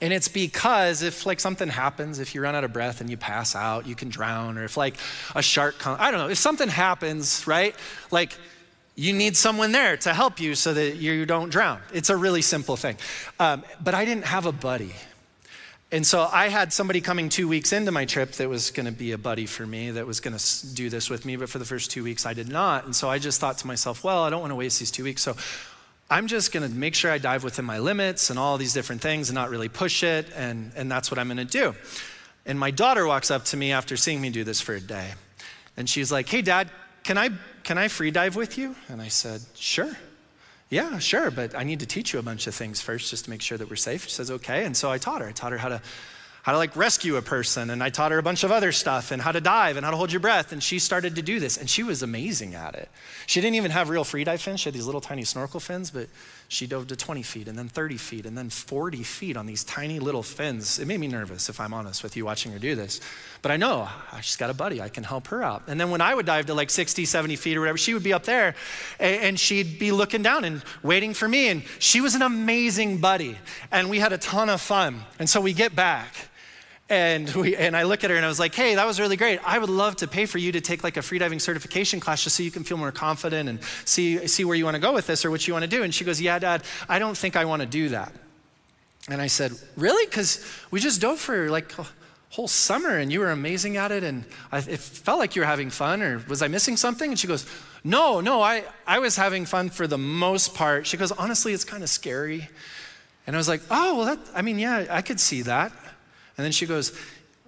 [0.00, 3.16] And it's because if like something happens, if you run out of breath and you
[3.16, 4.94] pass out, you can drown, or if like
[5.34, 7.74] a shark comes, I don't know, if something happens, right?
[8.10, 8.36] Like
[8.94, 11.80] you need someone there to help you so that you don't drown.
[11.92, 12.96] It's a really simple thing.
[13.40, 14.94] Um, but I didn't have a buddy.
[15.90, 18.92] And so I had somebody coming two weeks into my trip that was going to
[18.92, 21.36] be a buddy for me, that was going to do this with me.
[21.36, 22.84] But for the first two weeks, I did not.
[22.84, 25.04] And so I just thought to myself, well, I don't want to waste these two
[25.04, 25.22] weeks.
[25.22, 25.34] So
[26.10, 29.02] I'm just going to make sure I dive within my limits and all these different
[29.02, 30.26] things and not really push it.
[30.34, 31.74] And, and that's what I'm going to do.
[32.46, 35.12] And my daughter walks up to me after seeing me do this for a day.
[35.76, 36.70] And she's like, Hey, dad,
[37.04, 37.30] can I,
[37.62, 38.74] can I free dive with you?
[38.88, 39.96] And I said, Sure.
[40.70, 43.30] Yeah, sure, but I need to teach you a bunch of things first just to
[43.30, 44.04] make sure that we're safe.
[44.04, 44.64] She says, Okay.
[44.64, 45.28] And so I taught her.
[45.28, 45.82] I taught her how to
[46.48, 49.10] how to like rescue a person and i taught her a bunch of other stuff
[49.10, 51.38] and how to dive and how to hold your breath and she started to do
[51.38, 52.88] this and she was amazing at it.
[53.26, 55.90] She didn't even have real free dive fins she had these little tiny snorkel fins
[55.90, 56.08] but
[56.48, 59.62] she dove to 20 feet and then 30 feet and then 40 feet on these
[59.62, 60.78] tiny little fins.
[60.78, 63.02] It made me nervous if i'm honest with you watching her do this.
[63.42, 63.86] But i know
[64.22, 65.64] she's got a buddy i can help her out.
[65.66, 68.02] And then when i would dive to like 60 70 feet or whatever she would
[68.02, 68.54] be up there
[68.98, 73.36] and she'd be looking down and waiting for me and she was an amazing buddy
[73.70, 75.02] and we had a ton of fun.
[75.18, 76.30] And so we get back
[76.90, 79.16] and, we, and I look at her and I was like, hey, that was really
[79.16, 79.40] great.
[79.44, 82.36] I would love to pay for you to take like a freediving certification class just
[82.36, 85.06] so you can feel more confident and see, see where you want to go with
[85.06, 85.82] this or what you want to do.
[85.82, 88.12] And she goes, yeah, dad, I don't think I want to do that.
[89.08, 90.06] And I said, really?
[90.06, 91.86] Because we just dove for like a
[92.30, 95.46] whole summer and you were amazing at it and I, it felt like you were
[95.46, 97.10] having fun or was I missing something?
[97.10, 97.46] And she goes,
[97.84, 100.86] no, no, I, I was having fun for the most part.
[100.86, 102.48] She goes, honestly, it's kind of scary.
[103.26, 105.72] And I was like, oh, well, that, I mean, yeah, I could see that.
[106.38, 106.96] And then she goes,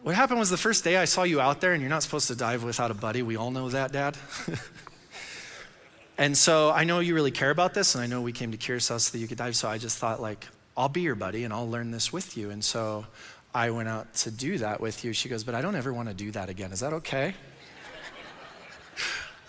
[0.03, 2.27] What happened was the first day I saw you out there, and you're not supposed
[2.29, 3.23] to dive without a buddy.
[3.23, 4.19] We all know that, Dad.
[6.19, 8.59] and so I know you really care about this, and I know we came to
[8.59, 9.57] Curacao so that you could dive.
[9.57, 12.51] So I just thought, like, I'll be your buddy and I'll learn this with you.
[12.51, 13.07] And so
[13.55, 15.13] I went out to do that with you.
[15.13, 16.73] She goes, But I don't ever want to do that again.
[16.73, 17.35] Is that okay?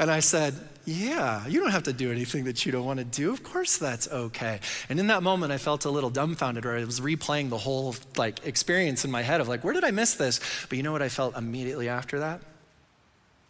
[0.01, 3.05] And I said, Yeah, you don't have to do anything that you don't want to
[3.05, 3.31] do.
[3.31, 4.59] Of course that's okay.
[4.89, 7.95] And in that moment, I felt a little dumbfounded, where I was replaying the whole
[8.17, 10.39] like experience in my head of like, where did I miss this?
[10.67, 12.41] But you know what I felt immediately after that?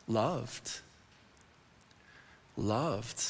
[0.09, 0.81] Loved.
[2.57, 3.23] Loved.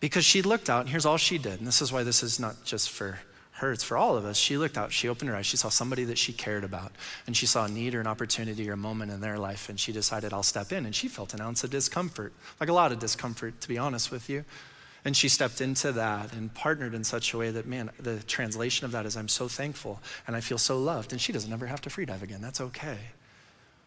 [0.00, 1.58] Because she looked out, and here's all she did.
[1.58, 3.18] And this is why this is not just for
[3.58, 4.36] her, it's for all of us.
[4.36, 6.92] She looked out, she opened her eyes, she saw somebody that she cared about,
[7.26, 9.78] and she saw a need or an opportunity or a moment in their life, and
[9.78, 10.86] she decided, I'll step in.
[10.86, 14.10] And she felt an ounce of discomfort, like a lot of discomfort, to be honest
[14.10, 14.44] with you.
[15.04, 18.84] And she stepped into that and partnered in such a way that, man, the translation
[18.84, 21.12] of that is, I'm so thankful and I feel so loved.
[21.12, 22.42] And she doesn't ever have to free dive again.
[22.42, 22.98] That's okay.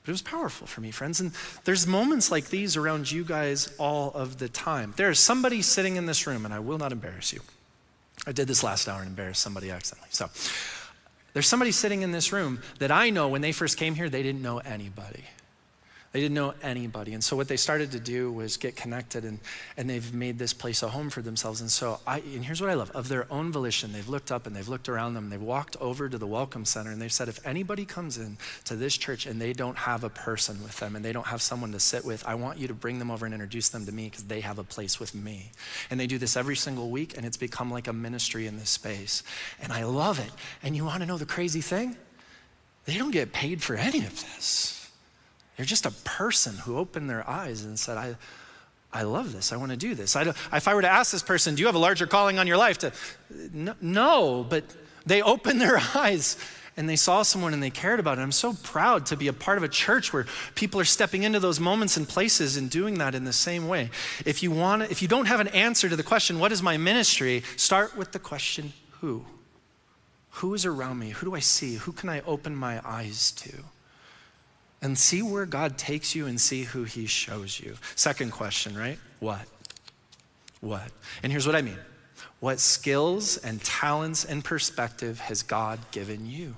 [0.02, 1.20] But it was powerful for me, friends.
[1.20, 1.34] And
[1.66, 4.94] there's moments like these around you guys all of the time.
[4.96, 7.42] There is somebody sitting in this room, and I will not embarrass you
[8.28, 10.10] I did this last hour and embarrassed somebody accidentally.
[10.12, 10.30] So
[11.34, 14.24] there's somebody sitting in this room that I know when they first came here, they
[14.24, 15.24] didn't know anybody.
[16.12, 17.14] They didn't know anybody.
[17.14, 19.40] And so what they started to do was get connected and,
[19.78, 21.62] and they've made this place a home for themselves.
[21.62, 22.92] And so I, and here's what I love.
[22.92, 25.30] Of their own volition, they've looked up and they've looked around them.
[25.30, 28.76] They've walked over to the welcome center and they've said, if anybody comes in to
[28.76, 31.72] this church and they don't have a person with them and they don't have someone
[31.72, 34.10] to sit with, I want you to bring them over and introduce them to me
[34.10, 35.52] because they have a place with me.
[35.90, 38.70] And they do this every single week and it's become like a ministry in this
[38.70, 39.24] space.
[39.62, 40.32] And I love it.
[40.62, 41.96] And you want to know the crazy thing?
[42.84, 44.81] They don't get paid for any of this.
[45.62, 48.16] They're just a person who opened their eyes and said, I,
[48.92, 49.54] I love this.
[49.54, 50.16] I want to do this.
[50.16, 52.48] I if I were to ask this person, do you have a larger calling on
[52.48, 52.80] your life?
[52.80, 52.92] To,
[53.54, 54.64] no, no, but
[55.06, 56.36] they opened their eyes
[56.76, 58.22] and they saw someone and they cared about it.
[58.22, 61.40] I'm so proud to be a part of a church where people are stepping into
[61.40, 63.92] those moments and places and doing that in the same way.
[64.26, 66.78] If you want, if you don't have an answer to the question, what is my
[66.78, 67.44] ministry?
[67.56, 69.26] Start with the question, who?
[70.32, 71.12] Who is around me?
[71.12, 71.76] Who do I see?
[71.76, 73.52] Who can I open my eyes to?
[74.82, 77.76] And see where God takes you and see who he shows you.
[77.96, 78.98] Second question, right?
[79.20, 79.46] What?
[80.60, 80.92] What?
[81.22, 81.78] And here's what I mean.
[82.40, 86.56] What skills and talents and perspective has God given you?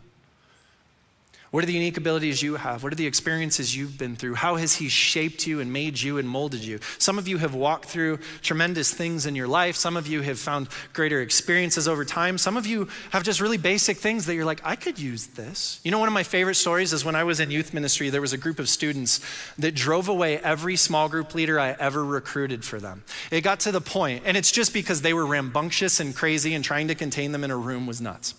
[1.53, 2.81] What are the unique abilities you have?
[2.81, 4.33] What are the experiences you've been through?
[4.33, 6.79] How has He shaped you and made you and molded you?
[6.97, 9.75] Some of you have walked through tremendous things in your life.
[9.75, 12.39] Some of you have found greater experiences over time.
[12.39, 15.79] Some of you have just really basic things that you're like, I could use this.
[15.83, 18.19] You know, one of my favorite stories is when I was in youth ministry, there
[18.19, 19.19] was a group of students
[19.59, 23.03] that drove away every small group leader I ever recruited for them.
[23.29, 26.65] It got to the point, and it's just because they were rambunctious and crazy, and
[26.65, 28.33] trying to contain them in a room was nuts.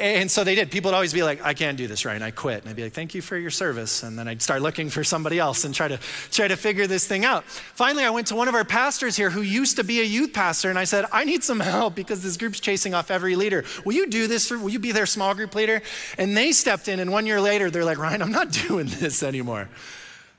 [0.00, 0.70] And so they did.
[0.70, 2.14] People would always be like, I can't do this, right?
[2.14, 2.62] And I quit.
[2.62, 4.02] And I'd be like, thank you for your service.
[4.02, 5.98] And then I'd start looking for somebody else and try to
[6.30, 7.44] try to figure this thing out.
[7.44, 10.32] Finally, I went to one of our pastors here who used to be a youth
[10.32, 13.64] pastor, and I said, I need some help because this group's chasing off every leader.
[13.84, 15.82] Will you do this for will you be their small group leader?
[16.16, 19.22] And they stepped in, and one year later, they're like, Ryan, I'm not doing this
[19.22, 19.68] anymore.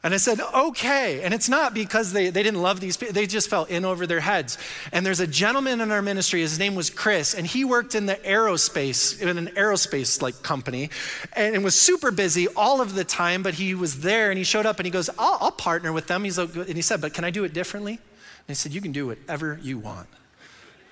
[0.04, 1.22] And I said, okay.
[1.22, 4.08] And it's not because they, they didn't love these people, they just fell in over
[4.08, 4.58] their heads.
[4.92, 8.08] And there's a gentleman in our ministry, his name was Chris, and he worked in
[8.08, 10.90] the aerospace, in an aerospace like company,
[11.34, 14.66] and was super busy all of the time, but he was there and he showed
[14.66, 16.24] up and he goes, I'll, I'll partner with them.
[16.24, 17.94] He's like, and he said, but can I do it differently?
[17.94, 20.08] And he said, you can do whatever you want,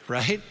[0.07, 0.41] right?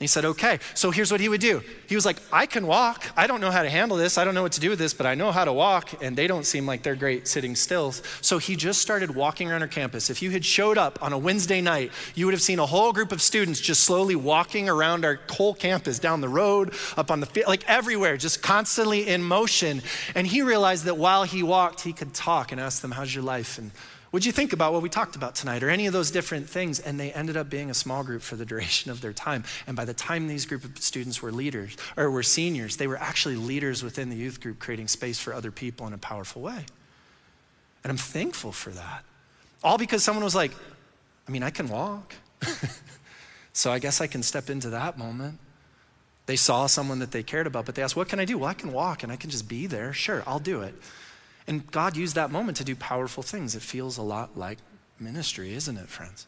[0.00, 0.60] He said, okay.
[0.74, 1.60] So here's what he would do.
[1.88, 3.10] He was like, I can walk.
[3.16, 4.16] I don't know how to handle this.
[4.16, 6.00] I don't know what to do with this, but I know how to walk.
[6.00, 7.90] And they don't seem like they're great sitting still.
[8.20, 10.08] So he just started walking around our campus.
[10.08, 12.92] If you had showed up on a Wednesday night, you would have seen a whole
[12.92, 17.18] group of students just slowly walking around our whole campus, down the road, up on
[17.18, 19.82] the field, like everywhere, just constantly in motion.
[20.14, 23.24] And he realized that while he walked, he could talk and ask them, How's your
[23.24, 23.58] life?
[23.58, 23.72] And
[24.10, 26.80] What'd you think about what we talked about tonight or any of those different things?
[26.80, 29.44] And they ended up being a small group for the duration of their time.
[29.66, 32.96] And by the time these group of students were leaders or were seniors, they were
[32.96, 36.64] actually leaders within the youth group, creating space for other people in a powerful way.
[37.84, 39.04] And I'm thankful for that.
[39.62, 40.52] All because someone was like,
[41.26, 42.14] I mean, I can walk.
[43.52, 45.38] so I guess I can step into that moment.
[46.24, 48.38] They saw someone that they cared about, but they asked, What can I do?
[48.38, 49.92] Well, I can walk and I can just be there.
[49.92, 50.74] Sure, I'll do it.
[51.48, 53.56] And God used that moment to do powerful things.
[53.56, 54.58] It feels a lot like
[55.00, 56.26] ministry, isn't it, friends?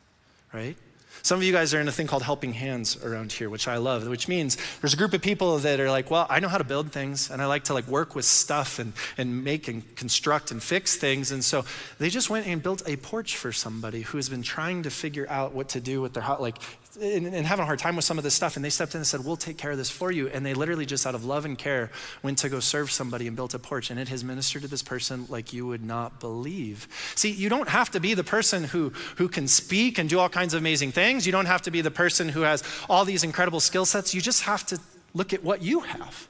[0.53, 0.77] Right?
[1.23, 3.77] Some of you guys are in a thing called helping hands around here, which I
[3.77, 6.59] love, which means there's a group of people that are like, well, I know how
[6.59, 9.97] to build things and I like to like work with stuff and, and make and
[9.97, 11.31] construct and fix things.
[11.31, 11.65] And so
[11.99, 15.27] they just went and built a porch for somebody who has been trying to figure
[15.29, 16.57] out what to do with their house, like
[16.97, 18.57] and, and, having a hard time with some of this stuff.
[18.57, 20.29] And they stepped in and said, We'll take care of this for you.
[20.29, 21.91] And they literally, just out of love and care,
[22.23, 23.91] went to go serve somebody and built a porch.
[23.91, 26.89] And it has ministered to this person like you would not believe.
[27.15, 30.29] See, you don't have to be the person who, who can speak and do all
[30.29, 31.27] kinds of amazing things.
[31.27, 34.13] You don't have to be the person who has all these incredible skill sets.
[34.15, 34.81] You just have to
[35.15, 36.29] look at what you have,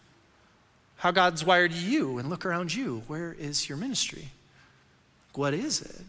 [0.97, 3.03] how God's wired you, and look around you.
[3.07, 4.29] Where is your ministry?
[5.35, 6.03] What is it?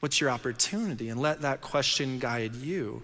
[0.00, 1.10] What's your opportunity?
[1.10, 3.02] And let that question guide you.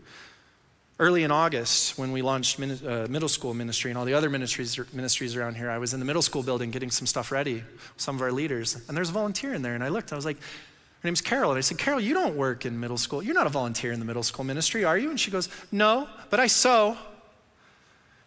[0.98, 4.78] Early in August, when we launched uh, middle school ministry and all the other ministries,
[4.94, 7.62] ministries around here, I was in the middle school building getting some stuff ready,
[7.98, 9.74] some of our leaders, and there's a volunteer in there.
[9.74, 11.50] And I looked, I was like, her name's Carol.
[11.50, 13.22] And I said, Carol, you don't work in middle school.
[13.22, 15.10] You're not a volunteer in the middle school ministry, are you?
[15.10, 16.96] And she goes, No, but I sew.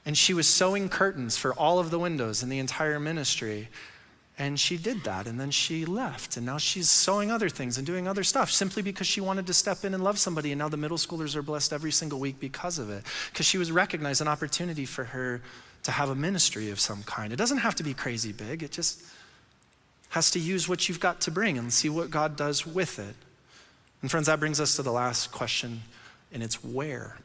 [0.06, 3.68] And she was sewing curtains for all of the windows in the entire ministry.
[4.40, 6.38] And she did that, and then she left.
[6.38, 9.54] And now she's sewing other things and doing other stuff simply because she wanted to
[9.54, 10.54] step in and love somebody.
[10.54, 13.04] And now the middle schoolers are blessed every single week because of it.
[13.32, 15.42] Because she was recognized an opportunity for her
[15.84, 17.34] to have a ministry of some kind.
[17.34, 19.04] It doesn't have to be crazy big, it just
[20.10, 23.16] has to use what you've got to bring and see what God does with it.
[24.02, 25.82] And friends, that brings us to the last question,
[26.32, 27.18] and it's where.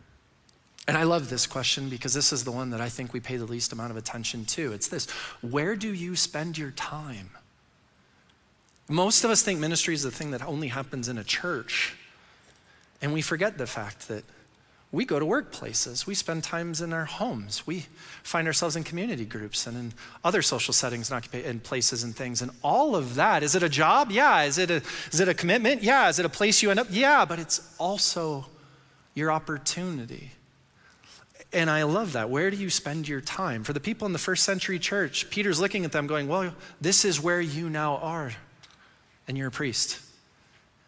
[0.86, 3.36] And I love this question because this is the one that I think we pay
[3.36, 4.72] the least amount of attention to.
[4.72, 5.10] It's this
[5.40, 7.30] Where do you spend your time?
[8.88, 11.96] Most of us think ministry is the thing that only happens in a church.
[13.00, 14.24] And we forget the fact that
[14.92, 17.86] we go to workplaces, we spend times in our homes, we
[18.22, 22.42] find ourselves in community groups and in other social settings and, places and things.
[22.42, 24.12] And all of that, is it a job?
[24.12, 24.42] Yeah.
[24.42, 25.82] Is it a, is it a commitment?
[25.82, 26.08] Yeah.
[26.10, 26.86] Is it a place you end up?
[26.90, 27.24] Yeah.
[27.24, 28.46] But it's also
[29.14, 30.30] your opportunity
[31.54, 32.28] and I love that.
[32.28, 33.64] Where do you spend your time?
[33.64, 37.04] For the people in the first century church, Peter's looking at them going, Well, this
[37.04, 38.32] is where you now are,
[39.28, 40.00] and you're a priest.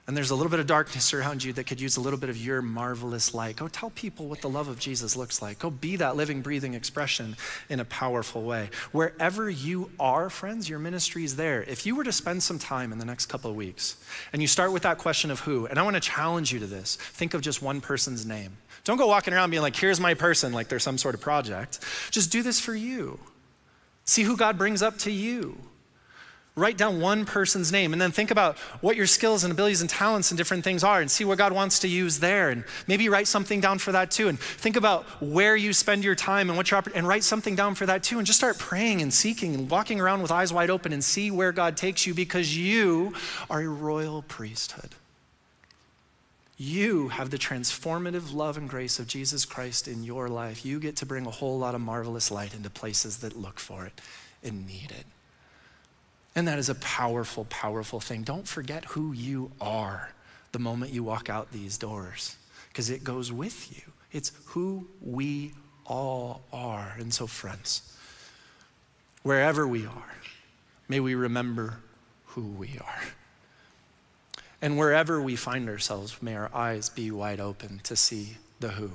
[0.09, 2.31] and there's a little bit of darkness around you that could use a little bit
[2.31, 5.59] of your marvelous light, go tell people what the love of Jesus looks like.
[5.59, 7.37] Go be that living, breathing expression
[7.69, 8.71] in a powerful way.
[8.93, 11.65] Wherever you are, friends, your ministry is there.
[11.65, 13.97] If you were to spend some time in the next couple of weeks
[14.33, 16.67] and you start with that question of who, and I want to challenge you to
[16.67, 18.59] this think of just one person's name.
[18.87, 21.81] Don't go walking around being like, here's my person, like there's some sort of project.
[22.13, 23.19] Just do this for you.
[24.05, 25.59] See who God brings up to you.
[26.55, 29.91] Write down one person's name and then think about what your skills and abilities and
[29.91, 32.51] talents and different things are and see what God wants to use there.
[32.51, 34.29] And maybe write something down for that too.
[34.29, 37.75] And think about where you spend your time and what your and write something down
[37.75, 38.19] for that too.
[38.19, 41.33] And just start praying and seeking and walking around with eyes wide open and see
[41.33, 43.15] where God takes you because you
[43.51, 44.95] are a royal priesthood.
[46.59, 50.65] You have the transformative love and grace of Jesus Christ in your life.
[50.65, 53.85] You get to bring a whole lot of marvelous light into places that look for
[53.85, 54.01] it
[54.43, 55.05] and need it.
[56.35, 58.23] And that is a powerful, powerful thing.
[58.23, 60.13] Don't forget who you are
[60.53, 62.37] the moment you walk out these doors,
[62.69, 63.93] because it goes with you.
[64.13, 65.53] It's who we
[65.85, 66.95] all are.
[66.99, 67.95] And so, friends,
[69.23, 70.15] wherever we are,
[70.89, 71.81] may we remember
[72.27, 73.03] who we are.
[74.63, 78.93] And wherever we find ourselves, may our eyes be wide open to see the who,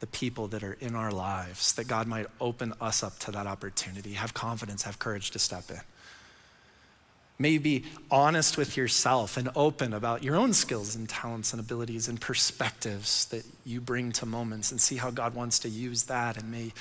[0.00, 3.46] the people that are in our lives, that God might open us up to that
[3.46, 4.14] opportunity.
[4.14, 5.80] Have confidence, have courage to step in.
[7.38, 11.60] May you be honest with yourself and open about your own skills and talents and
[11.60, 16.02] abilities and perspectives that you bring to moments and see how God wants to use
[16.04, 16.36] that.
[16.36, 16.72] And may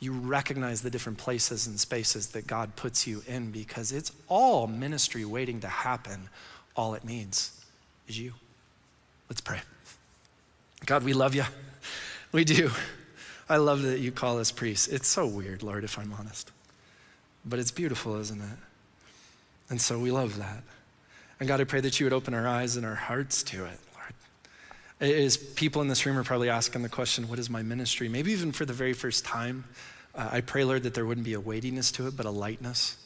[0.00, 4.66] you recognize the different places and spaces that God puts you in because it's all
[4.66, 6.28] ministry waiting to happen.
[6.74, 7.57] All it needs
[8.08, 8.32] is you.
[9.28, 9.60] Let's pray.
[10.86, 11.44] God, we love you.
[12.32, 12.70] We do.
[13.48, 14.88] I love that you call us priests.
[14.88, 16.50] It's so weird, Lord, if I'm honest.
[17.44, 18.58] But it's beautiful, isn't it?
[19.70, 20.62] And so we love that.
[21.40, 23.78] And God, I pray that you would open our eyes and our hearts to it,
[23.94, 25.12] Lord.
[25.12, 28.08] As people in this room are probably asking the question, what is my ministry?
[28.08, 29.64] Maybe even for the very first time,
[30.14, 32.96] uh, I pray, Lord, that there wouldn't be a weightiness to it, but a lightness,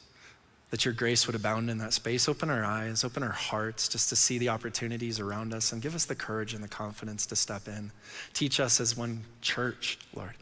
[0.73, 2.27] that your grace would abound in that space.
[2.31, 5.95] Open our eyes, open our hearts just to see the opportunities around us, and give
[5.95, 7.93] us the courage and the confidence to step in.
[8.33, 10.33] Teach us as one church, Lord,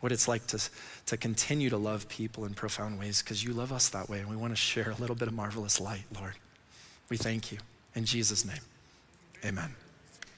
[0.00, 0.60] what it's like to,
[1.06, 4.28] to continue to love people in profound ways because you love us that way and
[4.28, 6.34] we want to share a little bit of marvelous light, Lord.
[7.08, 7.58] We thank you.
[7.94, 8.60] In Jesus' name,
[9.42, 9.74] amen.